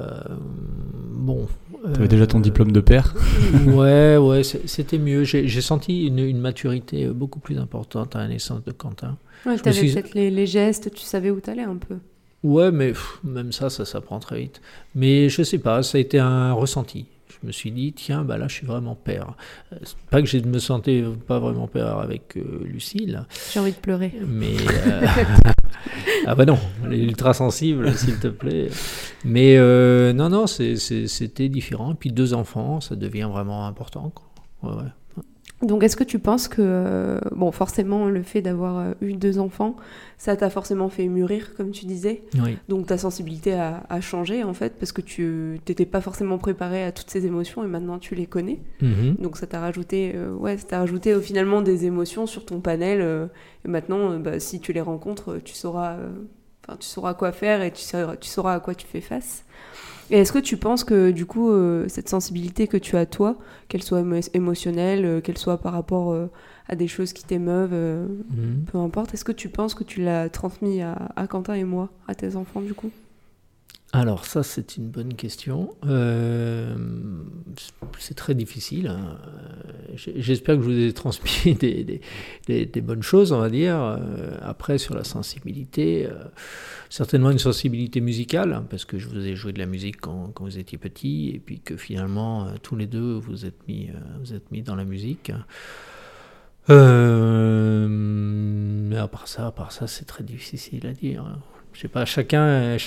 bon... 1.12 1.48
Tu 1.94 2.00
avais 2.00 2.08
déjà 2.08 2.28
ton 2.28 2.40
euh, 2.40 2.42
diplôme 2.42 2.72
de 2.72 2.80
père? 2.80 3.14
Ouais, 3.68 4.18
ouais, 4.18 4.44
c'était 4.44 4.98
mieux. 4.98 5.26
J'ai 5.26 5.62
senti 5.62 6.08
une, 6.08 6.20
une, 6.20 6.40
maturité 6.40 7.08
beaucoup 7.08 7.40
plus 7.40 7.60
importante 7.60 8.16
à 8.16 8.20
la 8.20 8.30
naissance 8.30 8.64
de 8.64 8.72
Quentin. 8.72 9.18
Ouais, 9.46 9.60
tu 9.60 9.68
avais 9.68 9.82
peut-être 9.82 10.14
les, 10.14 10.32
les, 10.32 10.48
gestes, 10.48 10.94
tu 10.94 11.04
savais 11.04 11.30
où 11.30 11.42
t'allais 11.42 11.64
un 11.64 11.76
peu. 11.76 11.98
Ouais, 12.46 12.72
mais 12.72 12.94
même 13.24 13.52
ça, 13.52 13.70
ça 13.70 13.86
s'apprend 13.86 14.20
très 14.20 14.40
vite. 14.40 14.62
Mais 14.94 15.30
je 15.30 15.42
sais 15.42 15.58
pas, 15.58 15.82
ça 15.84 15.98
a 15.98 16.02
été 16.02 16.20
un 16.20 16.54
ressenti 16.54 17.08
je 17.42 17.48
me 17.48 17.52
suis 17.52 17.72
dit, 17.72 17.94
tiens, 17.94 18.24
bah 18.24 18.38
là, 18.38 18.48
je 18.48 18.56
suis 18.56 18.66
vraiment 18.66 18.96
père. 18.96 19.34
Euh, 19.74 19.78
pas 20.10 20.22
que 20.22 20.28
je 20.28 20.38
me 20.40 20.60
sentais 20.60 21.04
pas 21.28 21.40
vraiment 21.40 21.68
père 21.68 22.00
avec 22.00 22.38
euh, 22.38 22.64
Lucille. 22.64 23.26
J'ai 23.52 23.60
envie 23.60 23.72
de 23.72 23.78
pleurer. 23.78 24.14
Mais. 24.26 24.56
Euh, 24.88 25.06
ah 26.28 26.36
bah 26.36 26.46
non, 26.46 26.58
elle 26.84 26.94
est 26.94 27.04
ultra 27.04 27.34
sensible, 27.34 27.94
s'il 27.98 28.20
te 28.20 28.28
plaît. 28.28 28.70
Mais 29.24 29.58
non, 30.14 30.30
non, 30.30 30.48
c'était 30.48 31.50
différent. 31.50 31.92
Et 31.92 31.96
puis 31.96 32.12
deux 32.12 32.34
enfants, 32.34 32.82
ça 32.82 32.96
devient 32.96 33.30
vraiment 33.32 33.68
important. 33.68 34.14
Ouais, 34.64 34.72
ouais. 34.72 34.84
Donc, 35.66 35.84
est-ce 35.84 35.96
que 35.96 36.04
tu 36.04 36.20
penses 36.20 36.48
que, 36.48 36.58
euh, 36.60 37.20
bon, 37.36 37.52
forcément, 37.52 38.06
le 38.06 38.22
fait 38.24 38.42
d'avoir 38.42 38.78
euh, 38.78 38.94
eu 39.02 39.14
deux 39.14 39.40
enfants, 39.40 39.76
ça 40.18 40.36
t'a 40.36 40.50
forcément 40.50 40.90
fait 40.90 41.08
mûrir, 41.08 41.56
comme 41.56 41.72
tu 41.72 41.86
disais? 41.86 42.22
Oui. 42.36 42.58
Donc, 42.70 42.88
ta 42.88 42.98
sensibilité 42.98 43.54
a, 43.54 44.02
changé, 44.02 44.44
en 44.44 44.54
fait, 44.54 44.74
parce 44.78 44.92
que 44.92 45.02
tu 45.02 45.60
n'étais 45.68 45.86
pas 45.86 46.02
forcément 46.02 46.38
préparé 46.38 46.84
à 46.84 46.92
toutes 46.92 47.10
ces 47.10 47.26
émotions 47.26 47.64
et 47.64 47.68
maintenant 47.68 47.98
tu 47.98 48.14
les 48.14 48.28
connais. 48.28 48.60
Mm-hmm. 48.82 49.22
Donc, 49.22 49.38
ça 49.38 49.48
t'a 49.48 49.60
rajouté, 49.60 50.12
euh, 50.16 50.34
ouais, 50.34 50.58
ça 50.58 50.68
t'a 50.68 50.80
rajouté 50.80 51.20
finalement 51.22 51.62
des 51.62 51.86
émotions 51.86 52.28
sur 52.28 52.46
ton 52.46 52.60
panel. 52.60 53.30
et 53.66 53.68
maintenant, 53.68 54.20
bah, 54.20 54.40
si 54.40 54.60
tu 54.60 54.74
les 54.74 54.82
rencontres, 54.82 55.40
tu 55.44 55.56
sauras, 55.56 55.98
tu 56.80 56.88
sauras 56.88 57.14
quoi 57.14 57.32
faire 57.32 57.62
et 57.62 57.72
tu 57.72 57.82
sauras, 57.82 58.16
tu 58.16 58.30
sauras 58.30 58.56
à 58.56 58.60
quoi 58.60 58.76
tu 58.76 58.88
fais 58.88 59.02
face. 59.02 59.46
Et 60.12 60.20
est-ce 60.20 60.32
que 60.32 60.40
tu 60.40 60.58
penses 60.58 60.84
que 60.84 61.12
du 61.12 61.26
coup, 61.26 61.50
euh, 61.50 61.86
cette 61.88 62.10
sensibilité 62.10 62.68
que 62.68 62.78
tu 62.78 62.96
as 62.96 63.06
toi, 63.06 63.38
qu'elle 63.68 63.82
soit 63.82 64.04
émotionnelle, 64.34 65.06
euh, 65.06 65.22
qu'elle 65.22 65.38
soit 65.38 65.58
par 65.58 65.74
rapport 65.74 66.12
euh, 66.12 66.30
à 66.68 66.76
des 66.76 66.88
choses 66.88 67.12
qui 67.12 67.24
t'émeuvent, 67.24 67.74
mhm. 67.74 68.66
peu 68.72 68.78
importe, 68.78 69.14
est-ce 69.14 69.26
que 69.26 69.32
tu 69.32 69.50
penses 69.50 69.74
que 69.74 69.84
tu 69.84 70.02
l'as 70.02 70.30
transmis 70.30 70.82
à, 70.82 71.10
à, 71.16 71.28
Quentin 71.28 71.56
et 71.56 71.64
moi, 71.64 71.90
à 72.08 72.16
tes 72.16 72.36
enfants 72.36 72.62
du 72.62 72.74
coup? 72.74 72.92
Alors 73.96 74.26
ça, 74.26 74.44
c'est 74.44 74.76
une 74.76 74.90
bonne 74.90 75.14
question. 75.14 75.74
Euh, 75.86 76.76
c'est 77.98 78.16
très 78.16 78.36
difficile. 78.36 78.88
Hein. 78.88 79.18
J'espère 79.96 80.58
que 80.58 80.64
je 80.64 80.68
vous 80.68 80.78
ai 80.78 80.92
transmis 80.92 81.54
des, 82.48 82.82
bonnes 82.82 83.04
choses, 83.04 83.32
on 83.32 83.40
va 83.40 83.50
dire. 83.50 83.80
Euh, 83.80 84.38
après, 84.42 84.78
sur 84.80 84.96
la 84.96 85.06
sensibilité, 85.06 86.08
euh, 86.08 86.26
certainement 86.90 87.32
une 87.32 87.40
sensibilité 87.40 88.02
musicale, 88.02 88.52
hein, 88.52 88.66
parce 88.70 88.84
que 88.84 88.98
je 89.00 89.08
vous 89.08 89.26
ai 89.26 89.34
joué 89.36 89.54
de 89.54 89.60
la 89.60 89.66
musique 89.66 90.02
quand, 90.02 90.34
vous 90.42 90.60
étiez 90.60 90.78
petit, 90.78 91.32
et 91.34 91.40
puis 91.40 91.62
que 91.62 91.78
finalement, 91.78 92.50
tous 92.64 92.76
les 92.76 92.88
deux, 92.88 93.14
vous 93.14 93.46
êtes 93.46 93.66
mis, 93.70 93.92
dans 94.62 94.76
la 94.76 94.84
musique. 94.84 95.32
mais 96.68 96.76
à 98.98 99.08
part 99.08 99.30
ça, 99.30 99.48
à 99.48 99.52
part 99.52 99.72
ça, 99.72 99.88
c'est 99.88 100.06
très 100.06 100.26
difficile 100.26 100.86
à 100.86 100.92
dire. 100.92 101.24
Je 101.72 101.80
sais 101.80 101.88
pas, 101.88 102.04
chacun 102.04 102.78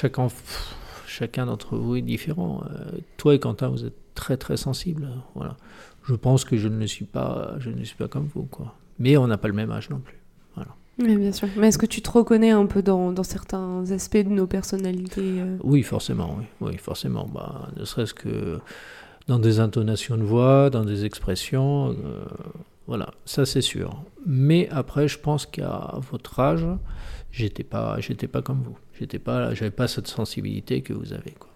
chacun 1.19 1.47
d'entre 1.47 1.77
vous 1.77 1.97
est 1.97 2.03
différent. 2.03 2.63
Euh, 2.71 2.99
toi 3.17 3.35
et 3.35 3.41
Quentin, 3.41 3.69
vous 3.69 3.85
êtes 3.85 3.97
très 4.15 4.37
très 4.37 4.57
sensibles. 4.57 5.09
Voilà. 5.35 5.57
Je 6.05 6.15
pense 6.15 6.45
que 6.45 6.57
je 6.57 6.69
ne 6.69 6.87
suis 6.87 7.05
pas, 7.05 7.55
je 7.59 7.71
ne 7.71 7.85
suis 7.85 7.97
pas 7.97 8.09
comme 8.09 8.29
vous, 8.35 8.45
quoi. 8.45 8.75
Mais 8.99 9.17
on 9.17 9.27
n'a 9.27 9.39
pas 9.39 9.49
le 9.49 9.55
même 9.55 9.71
âge 9.71 9.91
non 9.91 9.99
plus. 9.99 10.19
Voilà. 10.55 10.71
Oui, 10.99 11.17
bien 11.17 11.33
sûr. 11.33 11.49
Mais 11.57 11.69
est-ce 11.69 11.79
que 11.79 11.87
tu 11.87 12.03
te 12.03 12.11
reconnais 12.11 12.51
un 12.51 12.67
peu 12.67 12.83
dans, 12.83 13.13
dans 13.13 13.23
certains 13.23 13.91
aspects 13.91 14.17
de 14.17 14.29
nos 14.29 14.47
personnalités 14.47 15.41
euh? 15.41 15.57
Oui, 15.63 15.83
forcément. 15.83 16.37
Oui, 16.39 16.45
oui 16.61 16.77
forcément. 16.79 17.29
Bah, 17.33 17.69
ne 17.77 17.85
serait-ce 17.85 18.15
que 18.15 18.59
dans 19.27 19.39
des 19.39 19.61
intonations 19.61 20.17
de 20.17 20.23
voix, 20.23 20.71
dans 20.71 20.85
des 20.85 21.05
expressions. 21.05 21.91
Euh, 21.91 22.25
voilà, 22.87 23.11
ça 23.27 23.45
c'est 23.45 23.61
sûr. 23.61 24.03
Mais 24.25 24.69
après, 24.71 25.09
je 25.09 25.19
pense 25.19 25.47
qu'à 25.47 25.95
votre 26.11 26.41
âge, 26.41 26.67
j'étais 27.39 27.65
pas, 27.65 28.01
j'étais 28.01 28.27
pas 28.27 28.43
comme 28.43 28.63
vous. 28.63 28.77
J'étais 28.99 29.19
pas, 29.19 29.55
j'avais 29.55 29.71
pas 29.71 29.89
cette 29.89 30.09
sensibilité 30.09 30.83
que 30.83 30.93
vous 30.93 31.13
avez. 31.13 31.33
Quoi. 31.33 31.49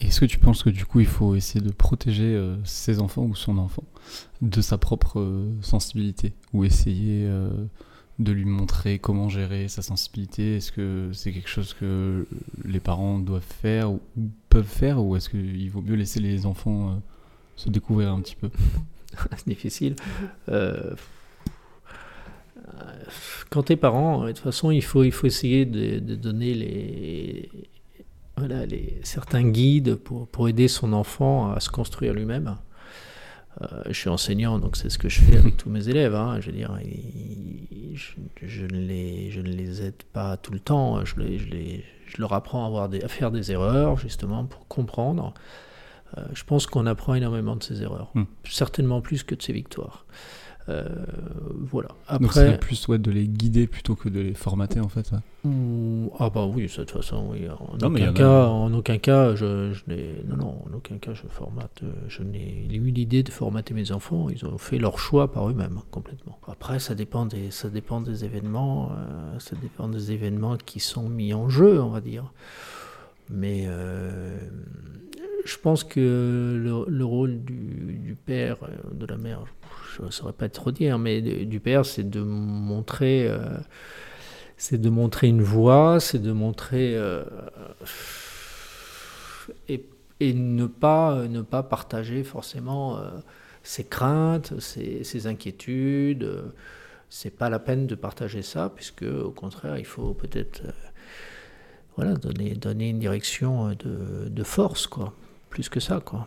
Est-ce 0.00 0.20
que 0.20 0.26
tu 0.26 0.38
penses 0.38 0.62
que 0.62 0.70
du 0.70 0.86
coup 0.86 1.00
il 1.00 1.06
faut 1.06 1.34
essayer 1.34 1.64
de 1.64 1.72
protéger 1.72 2.34
euh, 2.34 2.56
ses 2.64 3.00
enfants 3.00 3.24
ou 3.24 3.34
son 3.34 3.58
enfant 3.58 3.84
de 4.40 4.60
sa 4.60 4.78
propre 4.78 5.20
euh, 5.20 5.50
sensibilité? 5.62 6.34
Ou 6.52 6.64
essayer 6.64 7.26
euh, 7.26 7.50
de 8.18 8.32
lui 8.32 8.44
montrer 8.44 8.98
comment 8.98 9.28
gérer 9.28 9.68
sa 9.68 9.82
sensibilité? 9.82 10.56
Est-ce 10.56 10.72
que 10.72 11.10
c'est 11.12 11.32
quelque 11.32 11.48
chose 11.48 11.74
que 11.74 12.26
les 12.64 12.80
parents 12.80 13.18
doivent 13.18 13.42
faire 13.42 13.90
ou, 13.90 14.00
peuvent 14.48 14.64
faire? 14.64 15.02
Ou 15.02 15.16
est-ce 15.16 15.28
qu'il 15.28 15.70
vaut 15.70 15.82
mieux 15.82 15.96
laisser 15.96 16.20
les 16.20 16.46
enfants 16.46 17.00
se 17.56 17.68
découvrir 17.68 18.12
un 18.12 18.20
petit 18.20 18.36
peu? 18.36 18.50
C'est 19.36 19.48
difficile. 19.48 19.96
Quand 23.50 23.64
t'es 23.64 23.76
parent, 23.76 24.24
de 24.24 24.28
toute 24.28 24.38
façon, 24.38 24.70
il 24.70 24.82
faut, 24.82 25.04
il 25.04 25.12
faut 25.12 25.26
essayer 25.26 25.64
de, 25.66 25.98
donner 26.14 26.54
les, 26.54 27.50
voilà, 28.36 28.66
les, 28.66 29.00
certains 29.02 29.42
guides 29.42 29.96
pour, 29.96 30.28
pour, 30.28 30.48
aider 30.48 30.68
son 30.68 30.92
enfant 30.92 31.52
à 31.52 31.60
se 31.60 31.70
construire 31.70 32.14
lui-même. 32.14 32.56
Euh, 33.62 33.82
je 33.86 33.92
suis 33.92 34.08
enseignant, 34.08 34.58
donc 34.58 34.76
c'est 34.76 34.90
ce 34.90 34.98
que 34.98 35.08
je 35.08 35.20
fais 35.20 35.36
avec 35.36 35.56
tous 35.56 35.68
mes 35.68 35.88
élèves. 35.88 36.14
Hein. 36.14 36.40
je 36.40 36.46
veux 36.46 36.56
dire, 36.56 36.78
je, 37.94 38.12
je, 38.46 38.64
ne 38.64 38.78
les, 38.78 39.30
je 39.30 39.40
ne 39.40 39.48
les 39.48 39.82
aide 39.82 40.02
pas 40.12 40.36
tout 40.36 40.52
le 40.52 40.60
temps. 40.60 41.04
Je, 41.04 41.16
les, 41.18 41.38
je, 41.38 41.48
les, 41.48 41.84
je 42.06 42.20
leur 42.20 42.32
apprends 42.32 42.64
à, 42.64 42.66
avoir 42.66 42.88
des, 42.88 43.02
à 43.02 43.08
faire 43.08 43.30
des 43.30 43.50
erreurs, 43.52 43.98
justement, 43.98 44.44
pour 44.44 44.66
comprendre. 44.68 45.34
Euh, 46.18 46.24
je 46.32 46.44
pense 46.44 46.66
qu'on 46.66 46.86
apprend 46.86 47.14
énormément 47.14 47.56
de 47.56 47.62
ses 47.62 47.82
erreurs, 47.82 48.10
hmm. 48.14 48.24
certainement 48.44 49.00
plus 49.00 49.22
que 49.22 49.34
de 49.34 49.42
ses 49.42 49.52
victoires. 49.52 50.06
Euh, 50.70 50.84
voilà. 51.60 51.88
Après, 52.06 52.22
Donc 52.22 52.32
c'est 52.32 52.60
plus 52.60 52.88
ouais, 52.88 52.98
de 52.98 53.10
les 53.10 53.26
guider 53.26 53.66
plutôt 53.66 53.94
que 53.94 54.08
de 54.08 54.20
les 54.20 54.34
formater 54.34 54.80
en 54.80 54.88
fait. 54.88 55.10
ah 55.12 56.30
bah 56.30 56.46
oui, 56.46 56.62
de 56.66 56.72
toute 56.72 56.90
façon, 56.90 57.28
oui. 57.30 57.46
En, 57.48 57.86
aucun, 57.86 58.12
cas, 58.12 58.46
en 58.46 58.72
aucun 58.72 58.98
cas, 58.98 59.34
je, 59.34 59.72
je 59.72 59.82
non, 60.28 60.36
non, 60.36 60.62
en 60.66 60.74
aucun 60.76 60.98
cas, 60.98 61.12
je 61.12 61.26
formate. 61.28 61.82
Je 62.08 62.22
n'ai 62.22 62.66
eu 62.72 62.90
l'idée 62.90 63.22
de 63.22 63.30
formater 63.30 63.74
mes 63.74 63.90
enfants. 63.92 64.28
Ils 64.30 64.44
ont 64.46 64.58
fait 64.58 64.78
leur 64.78 64.98
choix 64.98 65.32
par 65.32 65.48
eux-mêmes 65.48 65.80
complètement. 65.90 66.38
Après, 66.46 66.78
ça 66.78 66.94
dépend 66.94 67.26
des, 67.26 67.50
ça 67.50 67.68
dépend 67.68 68.00
des 68.00 68.24
événements. 68.24 68.90
Euh, 68.92 69.38
ça 69.38 69.56
dépend 69.60 69.88
des 69.88 70.12
événements 70.12 70.56
qui 70.56 70.80
sont 70.80 71.08
mis 71.08 71.34
en 71.34 71.48
jeu, 71.48 71.82
on 71.82 71.90
va 71.90 72.00
dire. 72.00 72.32
Mais 73.28 73.64
euh, 73.66 74.36
je 75.50 75.58
pense 75.58 75.82
que 75.82 76.84
le, 76.88 77.04
rôle 77.04 77.42
du, 77.42 78.16
père, 78.24 78.58
de 78.92 79.04
la 79.04 79.16
mère, 79.16 79.44
je 79.96 80.04
ne 80.04 80.10
saurais 80.10 80.32
pas 80.32 80.48
trop 80.48 80.70
dire, 80.70 80.96
mais 80.96 81.20
du 81.20 81.58
père, 81.58 81.84
c'est 81.84 82.08
de 82.08 82.20
montrer, 82.20 83.26
euh, 83.26 83.58
c'est 84.56 84.80
de 84.80 84.88
montrer 84.88 85.26
une 85.26 85.42
voie, 85.42 85.98
c'est 85.98 86.22
de 86.22 86.30
montrer 86.30 86.94
euh, 86.94 87.24
et, 89.68 89.84
ne 90.34 90.66
pas 90.66 91.26
ne 91.26 91.42
pas 91.42 91.64
partager 91.64 92.22
forcément 92.22 92.98
euh, 92.98 93.10
ses 93.64 93.84
craintes, 93.84 94.60
ses, 94.60 95.02
ses 95.02 95.26
inquiétudes. 95.26 96.44
c'est 97.08 97.36
pas 97.36 97.50
la 97.50 97.58
peine 97.58 97.88
de 97.88 97.96
partager 97.96 98.42
ça, 98.42 98.70
puisque 98.72 99.02
au 99.02 99.32
contraire, 99.32 99.78
il 99.78 99.86
faut 99.86 100.14
peut-être 100.14 100.62
voilà 101.96 102.14
donner 102.14 102.54
donner 102.54 102.90
une 102.90 103.00
direction 103.00 103.70
de, 103.70 104.28
de 104.28 104.42
force, 104.44 104.86
quoi, 104.86 105.12
plus 105.50 105.68
que 105.68 105.80
ça, 105.80 106.00
quoi. 106.02 106.26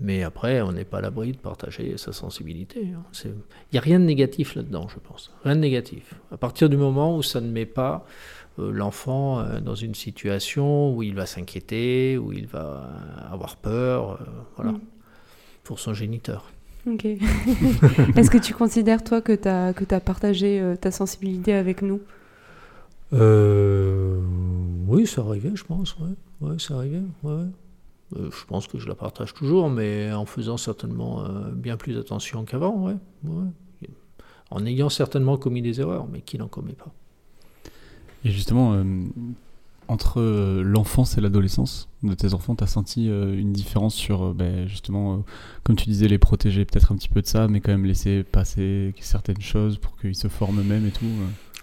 Mais 0.00 0.22
après, 0.22 0.60
on 0.60 0.72
n'est 0.72 0.84
pas 0.84 0.98
à 0.98 1.00
l'abri 1.02 1.32
de 1.32 1.36
partager 1.36 1.96
sa 1.98 2.12
sensibilité. 2.12 2.88
Hein. 2.94 3.04
Il 3.24 3.32
n'y 3.72 3.78
a 3.78 3.82
rien 3.82 4.00
de 4.00 4.04
négatif 4.04 4.56
là-dedans, 4.56 4.88
je 4.88 4.98
pense. 4.98 5.32
Rien 5.44 5.54
de 5.54 5.60
négatif. 5.60 6.14
À 6.32 6.36
partir 6.36 6.68
du 6.68 6.76
moment 6.76 7.16
où 7.16 7.22
ça 7.22 7.40
ne 7.40 7.48
met 7.48 7.66
pas 7.66 8.04
euh, 8.58 8.72
l'enfant 8.72 9.40
euh, 9.40 9.60
dans 9.60 9.74
une 9.74 9.94
situation 9.94 10.94
où 10.96 11.02
il 11.02 11.14
va 11.14 11.26
s'inquiéter, 11.26 12.18
où 12.18 12.32
il 12.32 12.46
va 12.46 12.90
avoir 13.30 13.56
peur, 13.56 14.12
euh, 14.12 14.24
voilà, 14.56 14.72
mm. 14.72 14.80
pour 15.62 15.78
son 15.78 15.94
géniteur. 15.94 16.50
Ok. 16.86 17.04
Est-ce 18.16 18.30
que 18.30 18.38
tu 18.38 18.52
considères, 18.52 19.04
toi, 19.04 19.20
que 19.20 19.32
tu 19.32 19.48
as, 19.48 19.72
que 19.72 19.94
as 19.94 20.00
partagé 20.00 20.74
ta 20.80 20.90
sensibilité 20.90 21.54
avec 21.54 21.82
nous? 21.82 22.00
Oui, 24.86 25.06
ça 25.06 25.22
arrivait, 25.22 25.52
je 25.54 25.64
pense. 25.64 25.96
Ouais, 25.98 26.48
ouais 26.48 26.58
ça 26.58 26.74
arrivait. 26.74 27.02
Ouais, 27.22 27.44
euh, 28.16 28.30
je 28.30 28.44
pense 28.46 28.66
que 28.66 28.78
je 28.78 28.88
la 28.88 28.94
partage 28.94 29.34
toujours, 29.34 29.70
mais 29.70 30.12
en 30.12 30.26
faisant 30.26 30.56
certainement 30.56 31.24
euh, 31.24 31.50
bien 31.50 31.76
plus 31.76 31.98
attention 31.98 32.44
qu'avant, 32.44 32.86
ouais, 32.86 32.96
En 34.50 34.66
ayant 34.66 34.88
certainement 34.88 35.36
commis 35.36 35.62
des 35.62 35.80
erreurs, 35.80 36.06
mais 36.10 36.20
qui 36.20 36.38
n'en 36.38 36.48
commet 36.48 36.74
pas. 36.74 36.92
Et 38.24 38.30
justement, 38.30 38.74
euh, 38.74 38.84
entre 39.88 40.22
l'enfance 40.62 41.18
et 41.18 41.20
l'adolescence 41.20 41.88
de 42.02 42.14
tes 42.14 42.34
enfants, 42.34 42.54
tu 42.54 42.64
as 42.64 42.68
senti 42.68 43.06
une 43.06 43.52
différence 43.52 43.94
sur, 43.94 44.32
ben, 44.32 44.66
justement, 44.66 45.24
comme 45.62 45.76
tu 45.76 45.90
disais, 45.90 46.08
les 46.08 46.18
protéger 46.18 46.64
peut-être 46.64 46.92
un 46.92 46.96
petit 46.96 47.10
peu 47.10 47.20
de 47.20 47.26
ça, 47.26 47.48
mais 47.48 47.60
quand 47.60 47.72
même 47.72 47.84
laisser 47.84 48.22
passer 48.22 48.94
certaines 49.00 49.42
choses 49.42 49.76
pour 49.76 49.98
qu'ils 49.98 50.14
se 50.14 50.28
forment 50.28 50.60
eux-mêmes 50.60 50.86
et 50.86 50.90
tout 50.90 51.04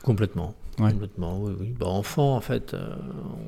Complètement. 0.04 0.54
Complètement, 0.78 1.40
oui, 1.40 1.54
oui. 1.60 1.76
Bah, 1.78 1.88
enfant, 1.88 2.36
en 2.36 2.42
fait, 2.42 2.74
euh, 2.74 2.96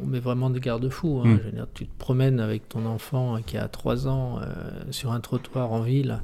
on 0.03 0.07
met 0.07 0.19
vraiment 0.19 0.49
des 0.49 0.59
garde-fous. 0.59 1.21
Hein. 1.25 1.39
Mm. 1.53 1.65
tu 1.73 1.87
te 1.87 1.97
promènes 1.97 2.39
avec 2.39 2.67
ton 2.69 2.85
enfant 2.85 3.37
qui 3.45 3.57
a 3.57 3.67
3 3.67 4.07
ans 4.07 4.39
euh, 4.41 4.45
sur 4.91 5.11
un 5.11 5.19
trottoir 5.19 5.71
en 5.71 5.81
ville, 5.81 6.21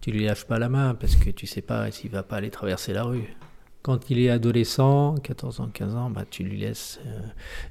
tu 0.00 0.10
lui 0.10 0.24
lâches 0.24 0.44
pas 0.44 0.58
la 0.58 0.68
main 0.68 0.94
parce 0.94 1.16
que 1.16 1.30
tu 1.30 1.46
sais 1.46 1.62
pas 1.62 1.90
s'il 1.90 2.10
va 2.10 2.22
pas 2.22 2.36
aller 2.36 2.50
traverser 2.50 2.92
la 2.92 3.04
rue. 3.04 3.34
quand 3.82 4.10
il 4.10 4.18
est 4.18 4.30
adolescent, 4.30 5.14
14 5.22 5.60
ans, 5.60 5.68
15 5.72 5.94
ans, 5.96 6.10
bah, 6.10 6.24
tu 6.28 6.42
lui 6.42 6.58
laisses, 6.58 7.00
euh, 7.06 7.20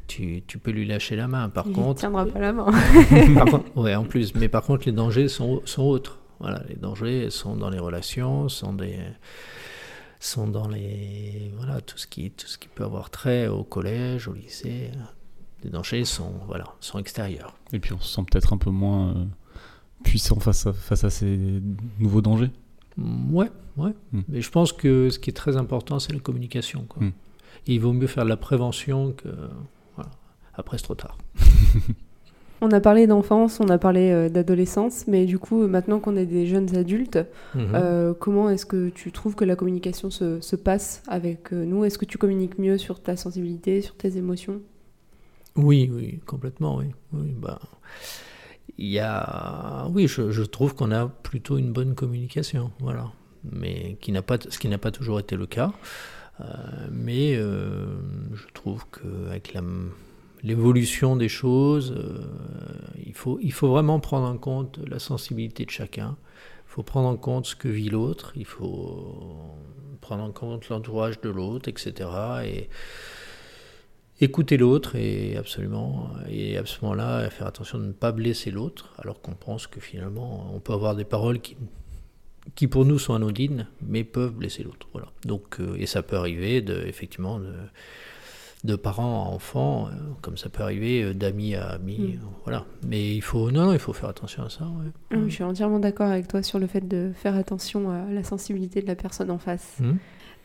tu, 0.07 0.43
tu, 0.47 0.57
peux 0.57 0.71
lui 0.71 0.85
lâcher 0.85 1.15
la 1.15 1.27
main. 1.27 1.49
Par 1.49 1.65
il 1.67 1.73
contre, 1.73 1.99
tiendra 2.01 2.25
pas 2.25 2.39
la 2.39 2.53
main. 2.53 2.65
par 3.35 3.45
contre, 3.45 3.77
ouais, 3.77 3.95
en 3.95 4.03
plus. 4.03 4.33
Mais 4.35 4.47
par 4.47 4.63
contre, 4.63 4.85
les 4.85 4.91
dangers 4.91 5.27
sont, 5.27 5.61
sont 5.65 5.83
autres. 5.83 6.19
Voilà, 6.39 6.63
les 6.69 6.75
dangers 6.75 7.29
sont 7.29 7.55
dans 7.55 7.69
les 7.69 7.79
relations, 7.79 8.49
sont 8.49 8.73
des, 8.73 8.97
sont 10.21 10.47
dans 10.47 10.67
les, 10.67 11.51
voilà, 11.57 11.81
tout 11.81 11.97
ce 11.97 12.07
qui, 12.07 12.31
tout 12.31 12.47
ce 12.47 12.57
qui 12.57 12.67
peut 12.67 12.83
avoir 12.83 13.09
trait 13.09 13.47
au 13.47 13.63
collège, 13.63 14.27
au 14.27 14.33
lycée. 14.33 14.91
Les 15.63 15.69
dangers 15.69 16.05
sont, 16.05 16.33
voilà, 16.47 16.65
sont 16.79 16.99
extérieurs. 16.99 17.55
Et 17.73 17.79
puis 17.79 17.93
on 17.93 17.99
se 17.99 18.15
sent 18.15 18.21
peut-être 18.29 18.53
un 18.53 18.57
peu 18.57 18.69
moins 18.69 19.09
euh, 19.09 19.25
puissant 20.03 20.39
face 20.39 20.65
à, 20.67 20.73
face 20.73 21.03
à 21.03 21.09
ces 21.09 21.61
nouveaux 21.99 22.21
dangers. 22.21 22.51
Ouais, 22.97 23.51
ouais. 23.77 23.93
Mm. 24.11 24.21
Mais 24.27 24.41
je 24.41 24.51
pense 24.51 24.73
que 24.73 25.09
ce 25.09 25.19
qui 25.19 25.29
est 25.29 25.33
très 25.33 25.57
important, 25.57 25.99
c'est 25.99 26.13
la 26.13 26.19
communication. 26.19 26.85
Quoi. 26.87 27.03
Mm. 27.03 27.13
Et 27.67 27.75
il 27.75 27.79
vaut 27.79 27.93
mieux 27.93 28.07
faire 28.07 28.23
de 28.23 28.29
la 28.29 28.37
prévention 28.37 29.13
que. 29.13 29.29
Voilà. 29.95 30.11
Après, 30.53 30.77
c'est 30.77 30.83
trop 30.83 30.95
tard. 30.95 31.17
On 32.63 32.69
a 32.71 32.79
parlé 32.79 33.07
d'enfance, 33.07 33.59
on 33.59 33.69
a 33.69 33.79
parlé 33.79 34.11
euh, 34.11 34.29
d'adolescence, 34.29 35.07
mais 35.07 35.25
du 35.25 35.39
coup, 35.39 35.65
maintenant 35.67 35.99
qu'on 35.99 36.15
est 36.15 36.27
des 36.27 36.45
jeunes 36.45 36.75
adultes, 36.75 37.17
Mhm. 37.55 37.71
euh, 37.73 38.13
comment 38.13 38.49
est-ce 38.51 38.67
que 38.67 38.89
tu 38.89 39.11
trouves 39.11 39.33
que 39.35 39.45
la 39.45 39.55
communication 39.55 40.11
se, 40.11 40.39
se 40.41 40.55
passe 40.55 41.01
avec 41.07 41.53
euh, 41.53 41.65
nous? 41.65 41.85
Est-ce 41.85 41.97
que 41.97 42.05
tu 42.05 42.19
communiques 42.19 42.59
mieux 42.59 42.77
sur 42.77 43.01
ta 43.01 43.17
sensibilité, 43.17 43.81
sur 43.81 43.95
tes 43.95 44.15
émotions? 44.17 44.61
Oui, 45.55 45.89
oui, 45.91 46.19
complètement, 46.27 46.77
oui. 46.77 46.85
oui 47.13 47.33
bah, 47.35 47.59
y 48.77 48.99
a, 48.99 49.87
oui, 49.93 50.07
je, 50.07 50.29
je 50.29 50.43
trouve 50.43 50.75
qu'on 50.75 50.91
a 50.91 51.07
plutôt 51.07 51.57
une 51.57 51.71
bonne 51.73 51.95
communication, 51.95 52.71
voilà. 52.79 53.07
Mais 53.51 53.97
qui 54.01 54.11
n'a 54.11 54.21
pas, 54.21 54.37
ce 54.47 54.59
qui 54.59 54.69
n'a 54.69 54.77
pas 54.77 54.91
toujours 54.91 55.19
été 55.19 55.35
le 55.35 55.47
cas. 55.47 55.73
Euh, 56.39 56.43
mais 56.91 57.35
euh, 57.35 57.85
je 58.33 58.43
trouve 58.53 58.85
qu'avec 58.91 59.53
la, 59.53 59.61
l'évolution 60.43 61.15
des 61.15 61.29
choses, 61.29 61.93
euh, 61.95 62.25
il, 63.05 63.13
faut, 63.13 63.39
il 63.41 63.53
faut 63.53 63.69
vraiment 63.69 63.99
prendre 63.99 64.27
en 64.27 64.37
compte 64.37 64.79
la 64.87 64.99
sensibilité 64.99 65.65
de 65.65 65.71
chacun. 65.71 66.17
Il 66.67 66.73
faut 66.73 66.83
prendre 66.83 67.07
en 67.07 67.17
compte 67.17 67.45
ce 67.45 67.55
que 67.55 67.67
vit 67.67 67.89
l'autre. 67.89 68.31
Il 68.35 68.45
faut 68.45 69.57
prendre 69.99 70.23
en 70.23 70.31
compte 70.31 70.69
l'entourage 70.69 71.19
de 71.21 71.29
l'autre, 71.29 71.69
etc. 71.69 72.09
Et 72.45 72.69
écouter 74.21 74.57
l'autre 74.57 74.95
et 74.95 75.35
absolument 75.35 76.11
et 76.29 76.55
à 76.57 76.65
ce 76.65 76.77
moment-là 76.83 77.27
faire 77.31 77.47
attention 77.47 77.79
de 77.79 77.85
ne 77.85 77.91
pas 77.91 78.11
blesser 78.11 78.51
l'autre 78.51 78.93
alors 78.99 79.19
qu'on 79.19 79.33
pense 79.33 79.65
que 79.65 79.79
finalement 79.79 80.51
on 80.53 80.59
peut 80.59 80.73
avoir 80.73 80.95
des 80.95 81.05
paroles 81.05 81.41
qui 81.41 81.57
qui 82.53 82.67
pour 82.67 82.85
nous 82.85 82.99
sont 82.99 83.15
anodines 83.15 83.67
mais 83.81 84.03
peuvent 84.03 84.33
blesser 84.33 84.61
l'autre 84.61 84.87
voilà 84.91 85.07
donc 85.25 85.59
euh, 85.59 85.75
et 85.79 85.87
ça 85.87 86.03
peut 86.03 86.17
arriver 86.17 86.61
de 86.61 86.83
effectivement 86.85 87.39
de, 87.39 87.51
de 88.63 88.75
parents 88.75 89.25
à 89.25 89.29
enfants 89.29 89.87
euh, 89.87 89.95
comme 90.21 90.37
ça 90.37 90.49
peut 90.49 90.61
arriver 90.63 91.01
euh, 91.03 91.13
d'amis 91.13 91.55
à 91.55 91.69
amis 91.69 91.97
Mm. 91.99 92.03
euh, 92.13 92.27
voilà 92.43 92.65
mais 92.87 93.15
il 93.15 93.21
faut 93.21 93.49
non, 93.51 93.73
il 93.73 93.79
faut 93.79 93.93
faire 93.93 94.09
attention 94.09 94.43
à 94.43 94.49
ça 94.49 94.65
ouais. 94.65 95.17
Oui, 95.17 95.29
Je 95.29 95.33
suis 95.33 95.43
entièrement 95.43 95.79
d'accord 95.79 96.09
avec 96.09 96.27
toi 96.27 96.43
sur 96.43 96.59
le 96.59 96.67
fait 96.67 96.87
de 96.87 97.11
faire 97.15 97.35
attention 97.35 97.89
à 97.89 98.05
la 98.11 98.23
sensibilité 98.23 98.81
de 98.81 98.87
la 98.87 98.95
personne 98.95 99.31
en 99.31 99.37
face. 99.39 99.77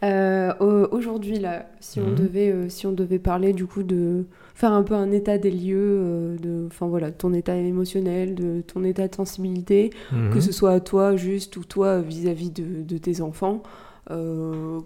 Euh, 0.05 0.53
au- 0.61 0.95
Aujourd'hui, 0.95 1.39
là, 1.39 1.67
si 1.81 2.01
on 2.01 2.13
devait, 2.13 2.51
euh, 2.51 2.69
si 2.69 2.87
on 2.87 2.93
devait 2.93 3.19
parler 3.19 3.55
du 3.55 3.67
coup 3.67 3.83
de 3.83 4.27
faire 4.55 4.73
un 4.73 4.83
peu 4.83 4.93
un 4.95 5.11
état 5.11 5.39
des 5.39 5.51
lieux, 5.51 5.77
euh, 5.79 6.37
de, 6.37 6.67
enfin 6.67 6.87
voilà, 6.87 7.11
ton 7.11 7.33
état 7.33 7.57
émotionnel, 7.57 8.35
de 8.35 8.61
ton 8.61 8.85
état 8.85 9.09
de 9.09 9.15
sensibilité, 9.15 9.91
que 10.11 10.17
Mhm. 10.35 10.41
ce 10.41 10.53
soit 10.53 10.73
à 10.73 10.81
toi 10.81 11.17
juste 11.17 11.57
ou 11.57 11.65
toi 11.65 12.01
vis-à-vis 12.03 12.51
de, 12.51 12.83
de 12.83 12.99
tes 12.99 13.23
enfants, 13.23 13.63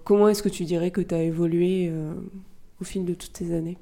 comment 0.04 0.28
est-ce 0.28 0.42
que 0.42 0.48
tu 0.48 0.64
dirais 0.64 0.90
que 0.92 1.00
tu 1.00 1.14
as 1.14 1.22
évolué 1.22 1.92
au 2.80 2.84
fil 2.84 3.04
de 3.04 3.14
toutes 3.14 3.36
ces 3.36 3.52
années 3.54 3.78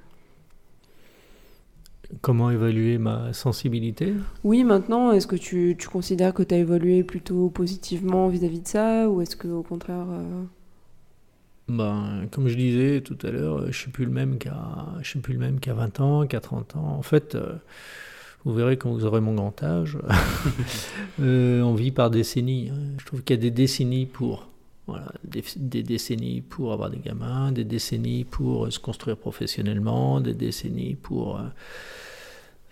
comment 2.23 2.51
évaluer 2.51 2.99
ma 2.99 3.33
sensibilité? 3.33 4.15
Oui, 4.45 4.65
maintenant, 4.65 5.13
est-ce 5.13 5.27
que 5.27 5.37
tu, 5.37 5.77
tu 5.79 5.89
considères 5.89 6.33
que 6.35 6.43
tu 6.43 6.55
as 6.55 6.59
évolué 6.59 7.03
plutôt 7.05 7.51
positivement 7.51 8.29
vis-à-vis 8.29 8.61
de 8.63 8.69
ça 8.69 9.09
ou 9.09 9.21
est-ce 9.21 9.37
que 9.37 9.49
au 9.49 9.63
contraire... 9.63 10.07
euh, 10.11 10.45
Ben, 11.69 12.27
comme 12.31 12.49
je 12.49 12.57
disais 12.57 13.03
tout 13.03 13.19
à 13.23 13.31
l'heure, 13.31 13.67
je 13.71 13.77
suis 13.79 13.91
plus 13.91 14.07
le 14.07 14.11
même 14.11 14.39
qu'à, 14.39 14.87
je 15.03 15.09
suis 15.09 15.19
plus 15.21 15.35
le 15.35 15.39
même 15.39 15.61
qu'à 15.61 15.75
20 15.75 16.01
ans, 16.01 16.27
qu'à 16.27 16.41
30 16.41 16.77
ans. 16.77 16.97
En 16.99 17.03
fait, 17.03 17.35
euh, 17.35 17.57
vous 18.45 18.55
verrez 18.55 18.79
quand 18.79 18.91
vous 18.91 19.05
aurez 19.05 19.21
mon 19.21 19.35
grand 19.35 19.63
âge, 19.63 19.99
euh, 21.21 21.61
on 21.63 21.75
vit 21.75 21.91
par 21.91 22.11
décennies. 22.11 22.71
hein. 22.71 22.79
Je 22.99 23.05
trouve 23.05 23.23
qu'il 23.23 23.37
y 23.37 23.39
a 23.39 23.43
des 23.43 23.51
décennies 23.51 24.07
pour, 24.07 24.49
voilà, 24.89 25.13
des, 25.23 25.83
décennies 25.83 26.41
pour 26.41 26.73
avoir 26.73 26.89
des 26.89 26.99
gamins, 26.99 27.53
des 27.53 27.65
décennies 27.65 28.25
pour 28.25 28.65
euh, 28.65 28.71
se 28.71 28.79
construire 28.79 29.19
professionnellement, 29.19 30.23
des 30.23 30.33
décennies 30.33 30.95
pour 30.95 31.37
euh, 31.37 31.43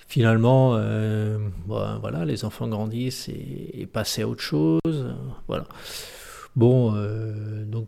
finalement, 0.09 0.77
euh, 0.77 1.37
ben, 1.67 1.99
voilà, 2.01 2.25
les 2.25 2.47
enfants 2.47 2.69
grandissent 2.69 3.29
et, 3.29 3.83
et 3.83 3.87
passer 3.87 4.23
à 4.23 4.29
autre 4.29 4.41
chose. 4.41 4.81
Voilà. 5.47 5.67
Bon, 6.57 6.95
donc 7.67 7.87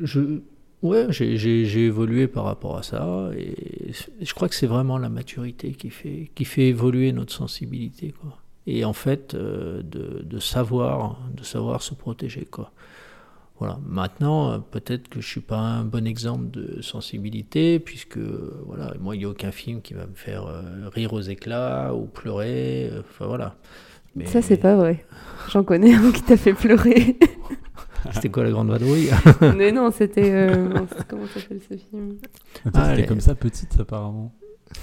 je, 0.00 0.40
ouais, 0.80 1.08
j'ai, 1.10 1.84
évolué 1.84 2.28
par 2.28 2.44
rapport 2.44 2.78
à 2.78 2.82
ça 2.82 3.28
et 3.36 3.92
je 4.22 4.32
crois 4.32 4.48
que 4.48 4.54
c'est 4.54 4.66
vraiment 4.66 4.96
la 4.96 5.10
maturité 5.10 5.72
qui 5.72 5.90
fait, 5.90 6.30
qui 6.34 6.46
fait 6.46 6.68
évoluer 6.68 7.12
notre 7.12 7.34
sensibilité, 7.34 8.14
quoi. 8.18 8.38
Et 8.66 8.86
en 8.86 8.94
fait, 8.94 9.36
de, 9.36 9.82
de 10.24 10.38
savoir, 10.38 11.20
de 11.36 11.44
savoir 11.44 11.82
se 11.82 11.92
protéger, 11.92 12.48
quoi. 12.50 12.72
Voilà. 13.58 13.78
Maintenant, 13.86 14.50
euh, 14.52 14.58
peut-être 14.58 15.08
que 15.08 15.20
je 15.20 15.28
suis 15.28 15.40
pas 15.40 15.58
un 15.58 15.84
bon 15.84 16.06
exemple 16.06 16.50
de 16.50 16.82
sensibilité, 16.82 17.78
puisque 17.78 18.18
voilà, 18.18 18.92
moi, 19.00 19.14
il 19.14 19.20
n'y 19.20 19.24
a 19.24 19.28
aucun 19.28 19.52
film 19.52 19.80
qui 19.80 19.94
va 19.94 20.06
me 20.06 20.14
faire 20.14 20.46
euh, 20.46 20.88
rire 20.92 21.12
aux 21.12 21.20
éclats 21.20 21.94
ou 21.94 22.06
pleurer. 22.06 22.88
euh, 22.92 23.00
Enfin 23.08 23.26
voilà. 23.26 23.56
Mais 24.16 24.26
Ça, 24.26 24.42
c'est 24.42 24.56
pas 24.56 24.76
vrai. 24.76 25.04
J'en 25.50 25.62
connais 25.64 25.94
un 25.94 26.10
qui 26.12 26.22
t'a 26.22 26.36
fait 26.36 26.52
pleurer. 26.52 27.16
C'était 28.12 28.28
quoi 28.28 28.44
la 28.44 28.50
grande 28.50 28.68
vadrouille 28.68 29.08
Mais 29.56 29.72
non, 29.72 29.90
c'était... 29.90 30.30
euh, 30.30 30.68
comment 31.08 31.26
s'appelle 31.26 31.60
ce 31.68 31.74
film? 31.76 32.18
Ah, 32.74 32.94
les- 32.94 33.06
comme 33.06 33.20
ça 33.20 33.34
petite 33.34 33.80
apparemment. 33.80 34.32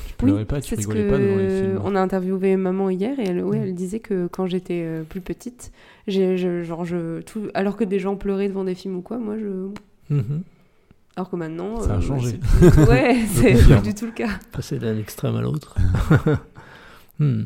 Tu 0.08 0.14
pleurais 0.18 0.46
pas, 0.46 0.62
tu 0.62 0.76
rigolais 0.76 1.10
pas 1.10 1.18
devant 1.18 1.38
les 1.38 1.50
films. 1.50 1.82
On 1.84 1.96
a 1.96 2.02
interviewé 2.02 2.56
maman 2.56 2.90
hier 2.90 3.20
et 3.20 3.24
elle, 3.24 3.44
ouais, 3.44 3.60
Mm. 3.60 3.64
elle 3.64 3.76
disait 3.76 4.00
que 4.00 4.28
quand 4.28 4.46
j'étais 4.48 4.84
euh, 4.86 5.04
plus 5.04 5.22
petite, 5.22 5.72
j'ai, 6.08 6.38
je- 6.38 6.64
genre 6.64 6.86
je, 6.86 7.22
tout, 7.22 7.48
alors 7.54 7.76
que 7.76 7.84
des 7.84 8.00
gens 8.00 8.16
pleuraient 8.16 8.48
devant 8.50 8.64
des 8.64 8.76
films 8.76 8.98
ou 8.98 9.02
quoi, 9.02 9.18
moi 9.18 9.36
je. 9.38 9.70
Mhm. 10.14 10.44
Alors 11.18 11.30
que 11.30 11.36
maintenant. 11.36 11.82
Ça 11.82 11.96
a 11.96 11.98
euh, 11.98 12.02
changé. 12.02 12.40
c'est 12.60 12.90
Ouais, 12.90 13.18
c'est 13.34 13.54
plus 13.54 13.82
du 13.82 13.94
tout 13.94 14.06
le 14.06 14.12
cas. 14.14 14.30
passer 14.52 14.80
d'un 14.80 14.98
extrême 14.98 15.36
à 15.36 15.42
l'autre. 15.42 15.76
Hmm. 17.20 17.44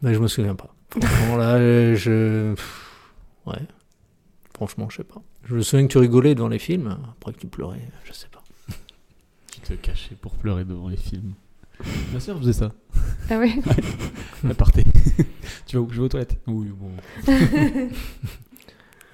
Mais 0.00 0.14
je 0.14 0.18
me 0.20 0.26
souviens 0.26 0.54
pas. 0.54 0.74
Franchement, 1.00 1.36
là, 1.36 1.56
euh, 1.56 1.94
je. 1.96 2.54
Ouais. 3.46 3.60
Franchement, 4.54 4.88
je 4.88 4.98
sais 4.98 5.04
pas. 5.04 5.20
Je 5.44 5.54
me 5.56 5.60
souviens 5.62 5.86
que 5.86 5.92
tu 5.92 5.98
rigolais 5.98 6.34
devant 6.34 6.48
les 6.48 6.58
films, 6.58 6.96
après 7.10 7.32
que 7.34 7.38
tu 7.40 7.46
pleurais, 7.46 7.80
je 8.04 8.12
sais 8.12 8.28
pas. 8.32 8.41
Te 9.64 9.74
cachais 9.74 10.14
pour 10.16 10.32
pleurer 10.36 10.64
devant 10.64 10.88
les 10.88 10.96
films. 10.96 11.34
Ma 12.12 12.20
soeur 12.20 12.38
faisait 12.38 12.52
ça. 12.52 12.72
Ah 13.30 13.38
ouais 13.38 13.52
Elle 14.44 14.54
partait. 14.54 14.84
tu 15.66 15.76
vas 15.76 15.82
où? 15.82 15.88
Je 15.90 15.96
vais 15.98 16.02
aux 16.04 16.08
toilettes. 16.08 16.38
Oui, 16.46 16.68
bon. 16.70 16.90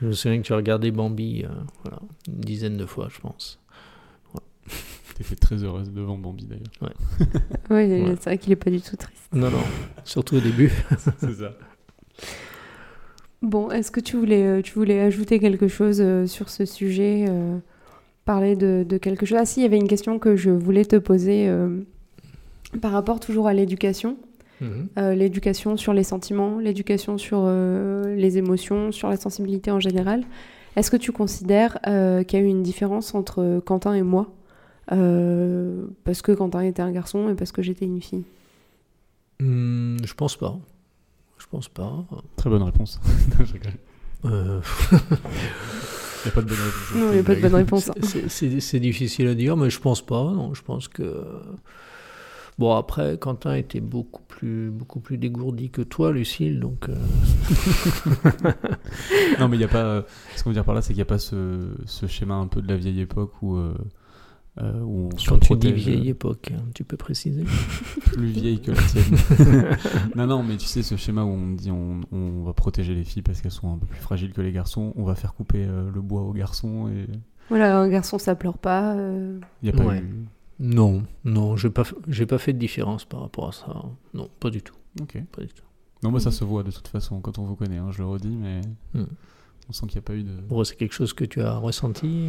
Je 0.00 0.06
me 0.06 0.12
souviens 0.12 0.38
que 0.40 0.46
tu 0.46 0.52
regardais 0.52 0.90
Bambi, 0.92 1.44
euh, 1.44 1.48
voilà, 1.82 1.98
une 2.28 2.40
dizaine 2.40 2.76
de 2.76 2.87
fois, 2.87 3.08
je 3.12 3.18
pense. 3.18 3.58
T'étais 5.16 5.34
très 5.34 5.64
heureuse 5.64 5.90
devant 5.90 6.16
Bambi 6.16 6.46
d'ailleurs. 6.46 6.94
Ouais, 7.68 7.74
Ouais. 7.76 8.04
c'est 8.20 8.24
vrai 8.30 8.38
qu'il 8.38 8.52
est 8.52 8.56
pas 8.56 8.70
du 8.70 8.80
tout 8.80 8.94
triste. 8.96 9.28
Non, 9.32 9.50
non, 9.50 9.62
surtout 10.04 10.37
au 10.37 10.40
début. 10.40 10.70
C'est 11.18 11.34
ça. 11.34 11.52
Bon, 13.42 13.70
est-ce 13.72 13.90
que 13.90 13.98
tu 14.00 14.16
voulais, 14.16 14.46
euh, 14.46 14.62
tu 14.62 14.74
voulais 14.74 15.00
ajouter 15.00 15.40
quelque 15.40 15.66
chose 15.66 16.00
euh, 16.00 16.26
sur 16.26 16.48
ce 16.48 16.64
sujet 16.64 17.24
euh, 17.28 17.58
Parler 18.29 18.57
de, 18.57 18.85
de 18.87 18.99
quelque 18.99 19.25
chose 19.25 19.38
Ah 19.41 19.47
si, 19.47 19.61
il 19.61 19.62
y 19.62 19.67
avait 19.67 19.79
une 19.79 19.88
question 19.88 20.19
que 20.19 20.37
je 20.37 20.51
voulais 20.51 20.85
te 20.85 20.97
poser 20.97 21.49
euh, 21.49 21.81
par 22.83 22.93
rapport 22.93 23.21
toujours 23.21 23.47
à 23.49 23.55
l'éducation. 23.55 24.19
Mhm. 24.61 24.88
Euh, 24.99 25.14
l'éducation 25.14 25.79
sur 25.79 25.95
les 25.95 26.03
sentiments, 26.05 26.59
l'éducation 26.59 27.17
sur 27.17 27.41
euh, 27.47 28.14
les 28.17 28.37
émotions, 28.37 28.93
sur 28.93 29.09
la 29.09 29.17
sensibilité 29.17 29.71
en 29.71 29.81
général. 29.81 30.25
Est-ce 30.77 30.91
que 30.91 30.99
tu 30.99 31.11
considères 31.11 31.79
euh, 31.87 32.23
qu'il 32.23 32.38
y 32.38 32.43
a 32.43 32.45
eu 32.45 32.49
une 32.51 32.62
différence 32.62 33.14
entre 33.14 33.62
Quentin 33.64 33.95
et 33.95 34.03
moi 34.03 34.27
Euh, 34.93 35.87
Parce 36.05 36.21
que 36.21 36.33
Quentin 36.33 36.61
était 36.61 36.83
un 36.83 36.93
garçon 36.93 37.31
et 37.31 37.35
parce 37.35 37.51
que 37.51 37.62
j'étais 37.62 37.87
une 37.87 38.03
fille? 38.03 38.25
Hmm, 39.41 39.97
je 40.05 40.12
pense 40.12 40.37
pas. 40.37 40.55
Je 41.38 41.47
pense 41.51 41.69
pas. 41.71 42.05
Très 42.37 42.51
bonne 42.51 42.62
réponse. 42.62 43.01
Je 43.41 43.55
rigole. 46.24 46.24
Euh, 46.24 46.24
Y 46.24 46.28
a 46.28 46.33
pas 46.33 46.42
de 46.42 46.48
bonne 46.48 46.59
réponse. 46.59 46.94
Non, 46.96 47.09
il 47.11 47.14
n'y 47.14 47.18
a 47.18 47.22
pas 47.22 47.35
de 47.35 47.40
bonne 47.40 47.54
réponse. 47.54 47.90
c'est 48.28 48.81
difficile 48.81 49.28
à 49.28 49.35
dire, 49.35 49.57
mais 49.57 49.70
je 49.70 49.81
pense 49.81 50.04
pas. 50.04 50.22
Non, 50.24 50.54
je 50.54 50.62
pense 50.62 50.88
que 50.88 51.22
Bon, 52.59 52.74
après, 52.74 53.18
Quentin 53.18 53.54
était 53.54 53.78
beaucoup 53.78 54.22
plus, 54.26 54.68
beaucoup 54.70 54.98
plus 54.98 55.16
dégourdi 55.16 55.70
que 55.70 55.81
toi, 55.81 56.11
Lucille, 56.11 56.59
donc... 56.59 56.88
euh, 56.88 56.94
Non, 59.38 59.46
mais 59.48 59.57
il 59.57 59.61
n'y 59.61 59.64
a 59.64 59.68
pas. 59.68 59.85
euh, 59.85 60.02
Ce 60.35 60.42
qu'on 60.42 60.50
veut 60.50 60.54
dire 60.54 60.64
par 60.64 60.74
là, 60.74 60.83
c'est 60.83 60.88
qu'il 60.88 60.96
n'y 60.96 61.02
a 61.02 61.04
pas 61.04 61.20
ce, 61.20 61.68
ce 61.87 62.07
schéma 62.09 62.35
un 62.35 62.48
peu 62.48 62.61
de 62.61 62.66
la 62.68 62.76
vieille 62.76 63.00
époque 63.00 63.31
où, 63.42 63.57
euh, 63.57 63.74
euh, 64.61 64.81
où 64.81 65.09
on 65.12 65.16
se 65.18 65.29
Quand 65.29 65.38
tu 65.38 65.57
dis 65.57 65.73
vieille 65.73 66.09
époque, 66.09 66.51
hein, 66.55 66.62
tu 66.75 66.85
peux 66.85 66.97
préciser 66.97 67.44
plus 68.05 68.27
vieille 68.27 68.61
que 68.61 68.73
la 68.73 68.83
tienne. 68.83 69.77
non, 70.16 70.27
non, 70.27 70.42
mais 70.42 70.57
tu 70.57 70.66
sais, 70.66 70.83
ce 70.83 70.97
schéma 70.97 71.23
où 71.25 71.29
on 71.29 71.53
dit 71.53 71.71
on, 71.71 72.01
on 72.12 72.42
va 72.44 72.53
protéger 72.53 72.94
les 72.94 73.05
filles 73.05 73.23
parce 73.23 73.40
qu'elles 73.40 73.51
sont 73.53 73.73
un 73.73 73.79
peu 73.79 73.87
plus 73.87 74.01
fragiles 74.01 74.33
que 74.33 74.40
les 74.40 74.53
garçons, 74.53 74.92
on 74.97 75.05
va 75.05 75.14
faire 75.14 75.35
couper 75.35 75.64
euh, 75.66 75.90
le 75.94 76.01
bois 76.01 76.23
aux 76.23 76.33
garçons 76.33 76.88
et 76.88 77.07
Voilà, 77.49 77.79
un 77.79 77.88
garçon, 77.88 78.18
ça 78.18 78.35
pleure 78.35 78.59
pas. 78.59 78.94
euh, 78.97 79.38
il 79.62 79.71
n'y 79.71 79.75
a 79.75 79.77
pas 79.81 79.85
Ouais. 79.88 80.01
eu. 80.01 80.25
Non, 80.61 81.05
non, 81.25 81.57
j'ai 81.57 81.71
pas, 81.71 81.85
j'ai 82.09 82.27
pas 82.27 82.38
fait 82.38 82.53
de 82.53 82.59
différence 82.59 83.05
par 83.05 83.21
rapport 83.21 83.49
à 83.49 83.53
ça. 83.53 83.66
Non, 84.12 84.29
pas 84.40 84.51
du 84.51 84.61
tout, 84.62 84.75
Ok. 85.01 85.16
pas 85.31 85.42
du 85.42 85.49
tout. 85.49 85.62
Non, 86.03 86.11
mais 86.11 86.18
ça 86.21 86.31
se 86.33 86.42
voit 86.44 86.62
de 86.64 86.71
toute 86.73 86.88
façon 86.88 87.21
quand 87.21 87.38
on 87.38 87.44
vous 87.44 87.55
connaît, 87.55 87.77
hein, 87.79 87.90
je 87.92 87.99
le 87.99 88.07
redis, 88.07 88.37
mais 88.37 88.61
Hmm. 88.94 89.05
on 89.68 89.73
sent 89.73 89.87
qu'il 89.87 89.97
n'y 89.97 90.05
a 90.05 90.07
pas 90.07 90.14
eu 90.14 90.23
de. 90.25 90.33
Bon, 90.49 90.64
c'est 90.64 90.75
quelque 90.77 90.94
chose 90.94 91.12
que 91.12 91.25
tu 91.25 91.40
as 91.42 91.57
ressenti 91.57 92.29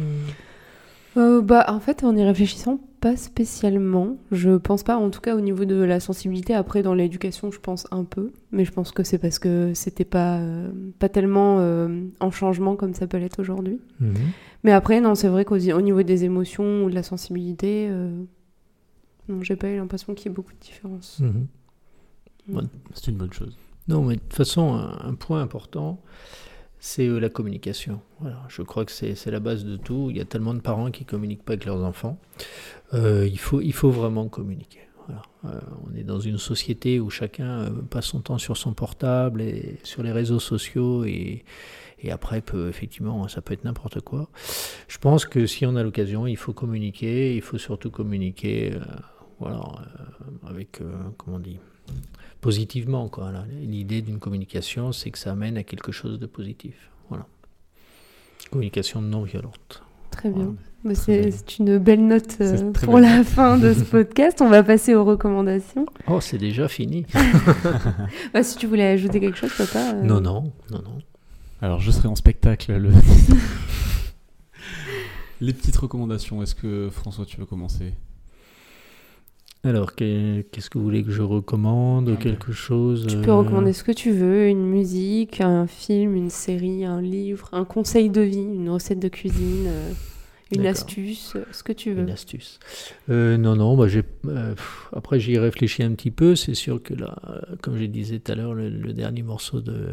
Euh, 1.16 1.42
bah, 1.42 1.64
en 1.68 1.80
fait, 1.80 2.04
en 2.04 2.16
y 2.16 2.22
réfléchissant, 2.22 2.78
pas 3.00 3.16
spécialement. 3.16 4.16
Je 4.30 4.56
pense 4.56 4.82
pas, 4.82 4.96
en 4.96 5.10
tout 5.10 5.20
cas 5.20 5.34
au 5.34 5.40
niveau 5.40 5.64
de 5.64 5.76
la 5.76 6.00
sensibilité. 6.00 6.54
Après, 6.54 6.82
dans 6.82 6.94
l'éducation, 6.94 7.50
je 7.50 7.58
pense 7.58 7.86
un 7.90 8.04
peu, 8.04 8.32
mais 8.52 8.64
je 8.64 8.72
pense 8.72 8.92
que 8.92 9.02
c'est 9.02 9.18
parce 9.18 9.38
que 9.38 9.72
c'était 9.74 10.04
pas, 10.04 10.38
euh, 10.38 10.70
pas 10.98 11.08
tellement 11.08 11.58
euh, 11.58 12.04
en 12.20 12.30
changement 12.30 12.76
comme 12.76 12.94
ça 12.94 13.06
peut 13.06 13.18
l'être 13.18 13.40
aujourd'hui. 13.40 13.80
Mais 14.62 14.72
après, 14.72 15.00
non, 15.00 15.14
c'est 15.14 15.28
vrai 15.28 15.44
qu'au 15.44 15.58
au 15.58 15.80
niveau 15.80 16.02
des 16.02 16.24
émotions 16.24 16.84
ou 16.84 16.90
de 16.90 16.94
la 16.94 17.02
sensibilité, 17.02 17.88
euh, 17.90 18.22
non, 19.28 19.42
j'ai 19.42 19.56
pas 19.56 19.68
eu 19.68 19.76
l'impression 19.76 20.14
qu'il 20.14 20.26
y 20.26 20.32
ait 20.32 20.34
beaucoup 20.34 20.52
de 20.52 20.60
différence. 20.60 21.20
Mhm. 21.20 22.68
C'est 22.94 23.10
une 23.10 23.16
bonne 23.16 23.32
chose. 23.32 23.56
Non, 23.88 24.02
mais 24.02 24.16
de 24.16 24.20
toute 24.20 24.34
façon, 24.34 24.74
un, 24.74 24.98
un 25.08 25.14
point 25.14 25.40
important, 25.40 26.00
c'est 26.80 27.06
euh, 27.06 27.18
la 27.18 27.28
communication. 27.28 28.00
Voilà, 28.20 28.42
je 28.48 28.62
crois 28.62 28.84
que 28.84 28.90
c'est 28.92 29.30
la 29.30 29.40
base 29.40 29.64
de 29.64 29.76
tout. 29.76 30.08
Il 30.10 30.16
y 30.16 30.20
a 30.20 30.24
tellement 30.24 30.54
de 30.54 30.60
parents 30.60 30.90
qui 30.90 31.04
communiquent 31.04 31.44
pas 31.44 31.52
avec 31.52 31.66
leurs 31.66 31.84
enfants. 31.84 32.18
Euh, 32.94 33.28
il, 33.30 33.38
faut, 33.38 33.60
il 33.60 33.72
faut 33.72 33.90
vraiment 33.90 34.28
communiquer. 34.28 34.80
Voilà. 35.06 35.22
Euh, 35.44 35.60
on 35.86 35.94
est 35.94 36.02
dans 36.02 36.20
une 36.20 36.38
société 36.38 36.98
où 36.98 37.10
chacun 37.10 37.70
passe 37.90 38.06
son 38.06 38.20
temps 38.20 38.38
sur 38.38 38.56
son 38.56 38.72
portable 38.72 39.42
et 39.42 39.78
sur 39.82 40.02
les 40.02 40.12
réseaux 40.12 40.40
sociaux 40.40 41.04
et, 41.04 41.44
et 41.98 42.10
après 42.10 42.40
peut 42.40 42.68
effectivement 42.68 43.26
ça 43.28 43.42
peut 43.42 43.52
être 43.52 43.64
n'importe 43.64 44.00
quoi. 44.00 44.30
Je 44.88 44.98
pense 44.98 45.24
que 45.24 45.46
si 45.46 45.66
on 45.66 45.76
a 45.76 45.82
l'occasion, 45.82 46.26
il 46.26 46.36
faut 46.36 46.52
communiquer. 46.52 47.34
Il 47.34 47.42
faut 47.42 47.58
surtout 47.58 47.90
communiquer, 47.90 48.72
voilà, 49.38 49.62
avec 50.46 50.80
comment 51.18 51.36
on 51.36 51.40
dit 51.40 51.58
positivement. 52.40 53.08
Quoi, 53.08 53.32
là. 53.32 53.44
L'idée 53.62 54.02
d'une 54.02 54.18
communication, 54.18 54.92
c'est 54.92 55.10
que 55.10 55.18
ça 55.18 55.32
amène 55.32 55.56
à 55.56 55.62
quelque 55.62 55.92
chose 55.92 56.18
de 56.18 56.26
positif. 56.26 56.90
Voilà. 57.08 57.26
Communication 58.50 59.00
non 59.02 59.22
violente. 59.22 59.82
Très 60.10 60.30
bien. 60.30 60.54
C'est 60.94 61.58
une 61.58 61.76
belle 61.78 62.06
note 62.06 62.36
euh, 62.40 62.72
pour 62.72 62.94
belle 62.94 63.02
la 63.04 63.22
fin 63.22 63.58
de 63.58 63.74
ce 63.74 63.80
podcast. 63.90 64.40
On 64.40 64.48
va 64.48 64.62
passer 64.62 64.94
aux 64.94 65.04
recommandations. 65.04 65.84
Oh, 66.08 66.20
c'est 66.20 66.38
déjà 66.38 66.68
fini. 66.68 67.04
Bah, 68.32 68.42
si 68.42 68.56
tu 68.56 68.66
voulais 68.66 68.86
ajouter 68.88 69.20
quelque 69.20 69.36
chose, 69.36 69.52
papa. 69.56 69.94
euh, 69.94 70.02
Non, 70.02 70.20
non, 70.20 70.52
non, 70.70 70.78
non. 70.82 70.98
Alors, 71.62 71.80
je 71.80 71.90
serai 71.90 72.08
en 72.08 72.16
spectacle 72.16 72.74
le. 72.76 72.90
Les 75.42 75.52
petites 75.54 75.76
recommandations, 75.76 76.42
est-ce 76.42 76.54
que 76.54 76.88
François, 76.90 77.24
tu 77.24 77.38
veux 77.38 77.46
commencer? 77.46 77.94
Alors, 79.62 79.94
que- 79.94 80.40
qu'est-ce 80.52 80.70
que 80.70 80.78
vous 80.78 80.84
voulez 80.84 81.02
que 81.04 81.10
je 81.10 81.20
recommande 81.22 82.18
Quelque 82.18 82.50
chose 82.52 83.06
Tu 83.06 83.16
euh, 83.16 83.22
peux 83.22 83.32
recommander 83.32 83.72
ce 83.74 83.84
que 83.84 83.92
tu 83.92 84.10
veux, 84.10 84.48
une 84.48 84.64
musique, 84.66 85.40
un 85.42 85.66
film, 85.66 86.14
une 86.16 86.30
série, 86.30 86.84
un 86.86 87.02
livre, 87.02 87.48
un 87.52 87.64
conseil 87.66 88.08
de 88.08 88.22
vie, 88.22 88.38
une 88.42 88.70
recette 88.70 89.00
de 89.00 89.08
cuisine, 89.08 89.66
euh, 89.66 89.92
une 90.52 90.66
astuce, 90.66 91.34
euh, 91.36 91.44
ce 91.52 91.62
que 91.62 91.72
tu 91.72 91.92
veux. 91.92 92.02
Une 92.04 92.10
astuce. 92.10 92.58
Euh, 93.10 93.36
non, 93.36 93.54
non, 93.54 93.76
bah, 93.76 93.86
j'ai, 93.86 94.02
euh, 94.26 94.54
après 94.94 95.20
j'y 95.20 95.34
ai 95.34 95.38
réfléchi 95.38 95.82
un 95.82 95.92
petit 95.92 96.10
peu. 96.10 96.36
C'est 96.36 96.54
sûr 96.54 96.82
que 96.82 96.94
là, 96.94 97.16
euh, 97.28 97.40
comme 97.60 97.76
je 97.76 97.84
disais 97.84 98.18
tout 98.18 98.32
à 98.32 98.36
l'heure, 98.36 98.54
le, 98.54 98.70
le 98.70 98.92
dernier 98.94 99.22
morceau 99.22 99.60
de, 99.60 99.88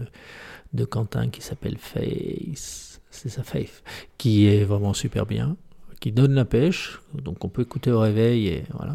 de 0.73 0.85
Quentin 0.85 1.27
qui 1.27 1.41
s'appelle 1.41 1.77
Face, 1.77 3.01
c'est 3.11 3.29
sa 3.29 3.43
Faith, 3.43 3.83
qui 4.17 4.45
est 4.47 4.63
vraiment 4.63 4.93
super 4.93 5.25
bien, 5.25 5.57
qui 5.99 6.13
donne 6.13 6.33
la 6.35 6.45
pêche. 6.45 7.01
Donc 7.13 7.43
on 7.43 7.49
peut 7.49 7.63
écouter 7.63 7.91
au 7.91 7.99
réveil 7.99 8.47
et 8.47 8.63
voilà. 8.73 8.93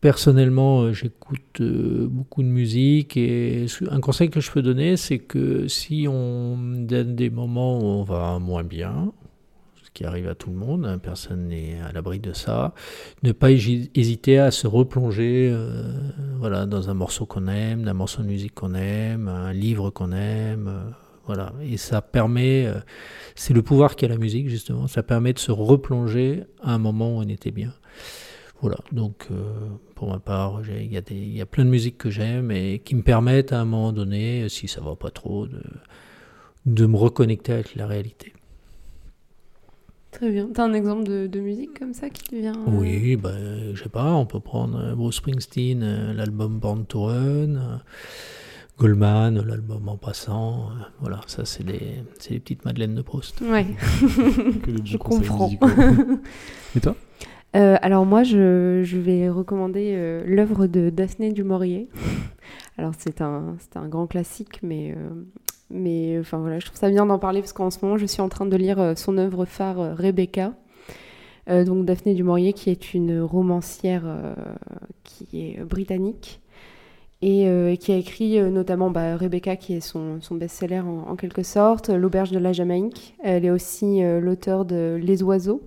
Personnellement, 0.00 0.82
euh, 0.82 0.92
j'écoute 0.92 1.60
euh, 1.60 2.06
beaucoup 2.08 2.44
de 2.44 2.48
musique 2.48 3.16
et 3.16 3.66
un 3.90 3.98
conseil 3.98 4.30
que 4.30 4.38
je 4.38 4.50
peux 4.52 4.62
donner, 4.62 4.96
c'est 4.96 5.18
que 5.18 5.66
si 5.66 6.06
on 6.08 6.56
donne 6.56 7.16
des 7.16 7.30
moments 7.30 7.80
où 7.80 7.82
on 7.84 8.04
va 8.04 8.38
moins 8.38 8.62
bien, 8.62 9.12
ce 9.82 9.90
qui 9.92 10.04
arrive 10.04 10.28
à 10.28 10.36
tout 10.36 10.50
le 10.50 10.56
monde, 10.56 10.86
hein, 10.86 10.98
personne 10.98 11.48
n'est 11.48 11.80
à 11.80 11.90
l'abri 11.90 12.20
de 12.20 12.32
ça, 12.32 12.74
ne 13.24 13.32
pas 13.32 13.50
hési- 13.50 13.90
hésiter 13.96 14.38
à 14.38 14.52
se 14.52 14.68
replonger 14.68 15.50
euh, 15.52 15.92
voilà, 16.38 16.66
dans 16.66 16.90
un 16.90 16.94
morceau 16.94 17.26
qu'on 17.26 17.48
aime, 17.48 17.88
un 17.88 17.92
morceau 17.92 18.22
de 18.22 18.28
musique 18.28 18.54
qu'on 18.54 18.74
aime, 18.74 19.26
un 19.26 19.52
livre 19.52 19.90
qu'on 19.90 20.12
aime. 20.12 20.70
voilà. 21.26 21.52
Et 21.60 21.76
ça 21.76 22.02
permet, 22.02 22.72
c'est 23.34 23.52
le 23.52 23.62
pouvoir 23.62 23.96
qu'a 23.96 24.06
la 24.06 24.16
musique 24.16 24.48
justement, 24.48 24.86
ça 24.86 25.02
permet 25.02 25.32
de 25.32 25.40
se 25.40 25.50
replonger 25.50 26.44
à 26.62 26.74
un 26.74 26.78
moment 26.78 27.16
où 27.16 27.18
on 27.18 27.28
était 27.28 27.50
bien. 27.50 27.72
Voilà, 28.60 28.78
donc 28.90 29.28
euh, 29.30 29.52
pour 29.94 30.08
ma 30.10 30.18
part, 30.18 30.64
j'ai- 30.64 30.82
il 30.84 30.92
y, 30.92 30.96
a 30.96 31.00
des- 31.00 31.14
il 31.14 31.36
y 31.36 31.40
a 31.40 31.46
plein 31.46 31.64
de 31.64 31.70
musiques 31.70 31.96
que 31.98 32.10
j'aime 32.10 32.50
et 32.50 32.80
qui 32.84 32.94
me 32.96 33.02
permettent 33.02 33.52
à 33.52 33.60
un 33.60 33.64
moment 33.64 33.92
donné, 33.92 34.48
si 34.48 34.66
ça 34.66 34.80
va 34.80 34.96
pas 34.96 35.10
trop, 35.10 35.46
de, 35.46 35.62
de 36.66 36.86
me 36.86 36.96
reconnecter 36.96 37.52
avec 37.52 37.76
la 37.76 37.86
réalité. 37.86 38.32
Très 40.10 40.30
bien. 40.30 40.48
T'as 40.52 40.64
un 40.64 40.72
exemple 40.72 41.04
de, 41.04 41.26
de 41.28 41.38
musique 41.40 41.78
comme 41.78 41.92
ça 41.94 42.10
qui 42.10 42.22
te 42.24 42.34
vient 42.34 42.54
euh, 42.54 42.70
Oui, 42.72 43.14
ben, 43.16 43.74
je 43.74 43.82
sais 43.82 43.88
pas, 43.88 44.12
on 44.14 44.26
peut 44.26 44.40
prendre 44.40 44.78
euh, 44.80 44.94
Bruce 44.94 45.16
Springsteen, 45.16 46.12
l'album 46.16 46.58
Born 46.58 46.84
to 46.86 47.04
Run, 47.04 47.80
Goldman, 48.78 49.40
l'album 49.46 49.88
En 49.88 49.96
passant, 49.96 50.70
voilà, 51.00 51.20
ça 51.26 51.44
c'est 51.44 51.62
des, 51.64 52.02
c'est 52.18 52.30
des 52.34 52.40
petites 52.40 52.64
madeleines 52.64 52.94
de 52.94 53.02
Proust. 53.02 53.40
Ouais. 53.42 53.66
Que 54.64 54.70
Je 54.84 54.96
comprends. 54.96 55.44
musicaux. 55.46 55.68
Et 56.76 56.80
toi? 56.80 56.96
Euh, 57.56 57.76
alors 57.80 58.04
moi, 58.04 58.24
je, 58.24 58.96
vais 58.96 59.28
recommander 59.28 59.94
euh, 59.96 60.22
l'œuvre 60.26 60.66
de 60.66 60.90
Daphné 60.90 61.32
du 61.32 61.44
Maurier. 61.44 61.88
Alors 62.78 62.92
c'est 62.96 63.20
un, 63.20 63.56
grand 63.88 64.06
classique, 64.06 64.60
mais, 64.62 64.94
euh, 65.72 66.22
voilà, 66.32 66.58
je 66.58 66.66
trouve 66.66 66.78
ça 66.78 66.90
bien 66.90 67.06
d'en 67.06 67.18
parler 67.18 67.40
parce 67.40 67.52
qu'en 67.52 67.70
ce 67.70 67.78
moment, 67.82 67.96
je 67.96 68.06
suis 68.06 68.20
en 68.20 68.28
train 68.28 68.46
de 68.46 68.56
lire 68.56 68.92
son 68.96 69.18
œuvre 69.18 69.44
phare 69.44 69.96
Rebecca. 69.96 70.52
Donc 71.48 71.86
Daphné 71.86 72.14
du 72.14 72.22
Maurier, 72.22 72.52
qui 72.52 72.68
est 72.68 72.92
une 72.92 73.20
romancière 73.20 74.04
qui 75.02 75.26
est 75.32 75.64
britannique 75.64 76.40
et 77.22 77.76
qui 77.80 77.90
a 77.90 77.96
écrit 77.96 78.38
notamment 78.50 78.90
bah, 78.90 79.16
Rebecca, 79.16 79.56
qui 79.56 79.74
est 79.74 79.80
son, 79.80 80.20
best-seller 80.30 80.80
en, 80.80 81.16
quelque 81.16 81.42
sorte, 81.42 81.88
L'auberge 81.88 82.30
de 82.30 82.38
la 82.38 82.52
Jamaïque. 82.52 83.16
Elle 83.24 83.46
est 83.46 83.50
aussi 83.50 84.02
l'auteur 84.20 84.66
de 84.66 85.00
Les 85.02 85.22
oiseaux. 85.22 85.62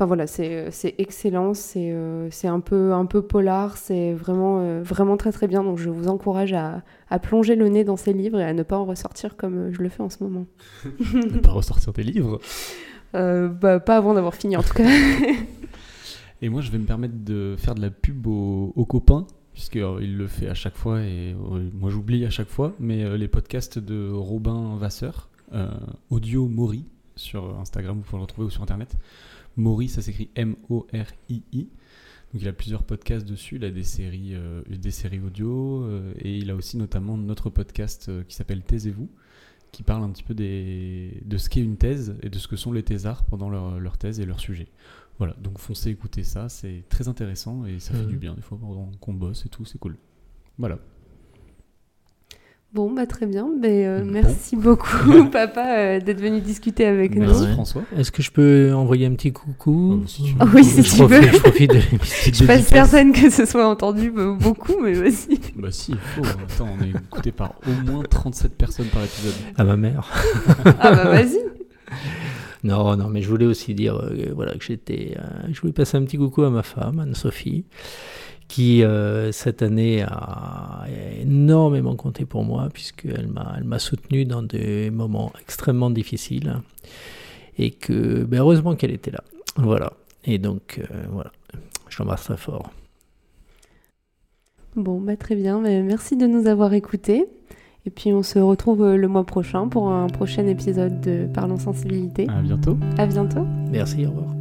Enfin 0.00 0.06
voilà, 0.06 0.26
c'est 0.26 0.70
c'est 0.70 0.94
excellent, 0.96 1.52
c'est 1.52 1.92
euh, 1.92 2.28
c'est 2.30 2.48
un 2.48 2.60
peu, 2.60 2.94
un 2.94 3.04
peu 3.04 3.20
polar, 3.20 3.76
c'est 3.76 4.14
vraiment, 4.14 4.60
euh, 4.60 4.82
vraiment 4.82 5.18
très 5.18 5.30
très 5.30 5.46
bien. 5.46 5.62
Donc 5.62 5.76
je 5.76 5.90
vous 5.90 6.08
encourage 6.08 6.54
à, 6.54 6.82
à 7.10 7.18
plonger 7.18 7.54
le 7.54 7.68
nez 7.68 7.84
dans 7.84 7.98
ces 7.98 8.14
livres 8.14 8.40
et 8.40 8.44
à 8.44 8.54
ne 8.54 8.62
pas 8.62 8.78
en 8.78 8.86
ressortir 8.86 9.36
comme 9.36 9.58
euh, 9.58 9.72
je 9.72 9.82
le 9.82 9.90
fais 9.90 10.02
en 10.02 10.08
ce 10.08 10.24
moment. 10.24 10.46
Ne 11.14 11.40
pas 11.40 11.52
ressortir 11.52 11.92
tes 11.92 12.02
livres. 12.02 12.40
Euh, 13.14 13.48
bah, 13.48 13.78
pas 13.78 13.98
avant 13.98 14.14
d'avoir 14.14 14.34
fini 14.34 14.56
en 14.56 14.62
tout 14.62 14.72
cas. 14.72 14.88
Et 16.42 16.48
moi, 16.48 16.62
je 16.62 16.70
vais 16.70 16.78
me 16.78 16.86
permettre 16.86 17.22
de 17.22 17.54
faire 17.58 17.74
de 17.74 17.82
la 17.82 17.90
pub 17.90 18.26
aux, 18.26 18.72
aux 18.74 18.86
copains, 18.86 19.26
puisqu'il 19.52 20.16
le 20.16 20.26
fait 20.26 20.48
à 20.48 20.54
chaque 20.54 20.76
fois, 20.76 21.02
et 21.02 21.34
euh, 21.34 21.68
moi 21.74 21.90
j'oublie 21.90 22.24
à 22.24 22.30
chaque 22.30 22.48
fois, 22.48 22.72
mais 22.78 23.04
euh, 23.04 23.18
les 23.18 23.28
podcasts 23.28 23.78
de 23.78 24.10
Robin 24.10 24.76
Vasseur, 24.78 25.28
euh, 25.52 25.68
Audio 26.08 26.46
Mori, 26.46 26.86
sur 27.16 27.58
Instagram, 27.58 27.98
vous 27.98 28.02
pouvez 28.02 28.18
le 28.18 28.22
retrouver 28.22 28.46
ou 28.46 28.50
sur 28.50 28.62
Internet. 28.62 28.96
Mori, 29.60 29.88
ça 29.88 30.02
s'écrit 30.02 30.30
M-O-R-I-I. 30.34 31.68
Donc 32.32 32.42
il 32.42 32.48
a 32.48 32.52
plusieurs 32.52 32.84
podcasts 32.84 33.26
dessus, 33.26 33.56
il 33.56 33.64
a 33.64 33.70
des 33.70 33.82
séries, 33.82 34.34
euh, 34.34 34.62
des 34.68 34.90
séries 34.92 35.20
audio, 35.20 35.82
euh, 35.82 36.12
et 36.18 36.36
il 36.38 36.50
a 36.50 36.54
aussi 36.54 36.76
notamment 36.76 37.16
notre 37.16 37.50
podcast 37.50 38.08
euh, 38.08 38.22
qui 38.22 38.36
s'appelle 38.36 38.62
Taisez-vous, 38.62 39.08
qui 39.72 39.82
parle 39.82 40.04
un 40.04 40.10
petit 40.10 40.22
peu 40.22 40.34
des, 40.34 41.22
de 41.24 41.36
ce 41.36 41.48
qu'est 41.50 41.62
une 41.62 41.76
thèse 41.76 42.16
et 42.22 42.28
de 42.30 42.38
ce 42.38 42.46
que 42.46 42.54
sont 42.56 42.72
les 42.72 42.84
thésards 42.84 43.24
pendant 43.24 43.50
leur, 43.50 43.80
leur 43.80 43.98
thèse 43.98 44.20
et 44.20 44.26
leur 44.26 44.38
sujet. 44.38 44.68
Voilà, 45.18 45.34
donc 45.42 45.58
foncez 45.58 45.90
écouter 45.90 46.22
ça, 46.22 46.48
c'est 46.48 46.84
très 46.88 47.08
intéressant 47.08 47.66
et 47.66 47.78
ça 47.80 47.92
fait 47.94 48.02
Mhm. 48.04 48.08
du 48.08 48.16
bien 48.16 48.34
des 48.34 48.40
fois 48.42 48.58
pendant 48.58 48.90
qu'on 49.00 49.12
bosse 49.12 49.44
et 49.44 49.48
tout, 49.48 49.64
c'est 49.64 49.78
cool. 49.78 49.96
Voilà. 50.56 50.78
Bon, 52.72 52.88
bah 52.92 53.04
très 53.04 53.26
bien. 53.26 53.48
Mais, 53.60 53.84
euh, 53.84 54.04
merci 54.04 54.54
beaucoup, 54.54 55.24
papa, 55.32 55.76
euh, 55.76 56.00
d'être 56.00 56.20
venu 56.20 56.40
discuter 56.40 56.86
avec 56.86 57.16
Merci 57.16 57.46
nous. 57.46 57.52
François. 57.54 57.82
Est-ce 57.96 58.12
que 58.12 58.22
je 58.22 58.30
peux 58.30 58.72
envoyer 58.72 59.06
un 59.06 59.14
petit 59.14 59.32
coucou 59.32 60.00
Oh, 60.02 60.06
si 60.06 60.22
tu 60.22 60.30
veux. 60.30 60.36
Ah 60.38 60.46
oui, 60.54 60.62
si 60.62 60.82
je 60.84 60.90
tu 60.90 60.96
profite, 60.98 61.24
veux. 61.24 61.32
Je 61.32 61.38
profite 61.40 61.70
de 61.70 61.78
petite 61.98 62.26
Je 62.26 62.32
suis 62.34 62.46
pas 62.46 62.58
certaine 62.62 63.12
que 63.12 63.28
ce 63.28 63.44
soit 63.44 63.66
entendu 63.66 64.12
beaucoup, 64.12 64.76
mais 64.80 64.92
vas-y. 64.92 65.38
Bah 65.56 65.68
si, 65.72 65.92
il 65.92 65.98
faut. 65.98 66.22
Attends, 66.24 66.68
on 66.78 66.84
est 66.84 66.90
écouté 66.90 67.32
par 67.32 67.54
au 67.66 67.90
moins 67.90 68.04
37 68.04 68.54
personnes 68.56 68.86
par 68.86 69.02
épisode. 69.02 69.34
À 69.56 69.64
ma 69.64 69.76
mère. 69.76 70.08
Ah 70.64 70.92
bah 70.92 71.04
vas-y. 71.10 71.40
Non, 72.62 72.96
non, 72.96 73.08
mais 73.08 73.22
je 73.22 73.28
voulais 73.28 73.46
aussi 73.46 73.74
dire 73.74 73.96
euh, 73.96 74.32
voilà, 74.34 74.52
que 74.52 74.62
j'étais. 74.62 75.16
euh, 75.18 75.48
je 75.50 75.60
voulais 75.60 75.72
passer 75.72 75.96
un 75.96 76.04
petit 76.04 76.18
coucou 76.18 76.42
à 76.42 76.50
ma 76.50 76.62
femme, 76.62 77.00
Anne-Sophie, 77.00 77.64
qui 78.50 78.82
euh, 78.82 79.30
cette 79.30 79.62
année 79.62 80.02
a 80.02 80.84
énormément 81.20 81.94
compté 81.94 82.24
pour 82.24 82.42
moi, 82.42 82.68
puisqu'elle 82.72 83.28
m'a, 83.28 83.54
elle 83.56 83.62
m'a 83.62 83.78
soutenu 83.78 84.24
dans 84.24 84.42
des 84.42 84.90
moments 84.90 85.32
extrêmement 85.40 85.88
difficiles. 85.88 86.56
Et 87.58 87.70
que, 87.70 88.24
ben, 88.24 88.40
heureusement 88.40 88.74
qu'elle 88.74 88.90
était 88.90 89.12
là. 89.12 89.22
Voilà. 89.54 89.92
Et 90.24 90.38
donc, 90.38 90.80
euh, 90.80 91.04
voilà. 91.12 91.30
Je 91.88 91.98
l'embrasse 92.00 92.24
très 92.24 92.36
fort. 92.36 92.70
Bon, 94.74 95.00
bah 95.00 95.16
très 95.16 95.36
bien. 95.36 95.60
Mais 95.60 95.80
merci 95.82 96.16
de 96.16 96.26
nous 96.26 96.48
avoir 96.48 96.74
écoutés. 96.74 97.26
Et 97.86 97.90
puis 97.90 98.12
on 98.12 98.24
se 98.24 98.40
retrouve 98.40 98.82
euh, 98.82 98.96
le 98.96 99.06
mois 99.06 99.24
prochain 99.24 99.68
pour 99.68 99.90
un 99.90 100.08
prochain 100.08 100.46
épisode 100.48 101.00
de 101.00 101.28
Parlons 101.32 101.58
Sensibilité. 101.58 102.26
À 102.28 102.42
bientôt. 102.42 102.76
À 102.98 103.06
bientôt. 103.06 103.46
Merci, 103.70 104.06
au 104.06 104.10
revoir. 104.10 104.39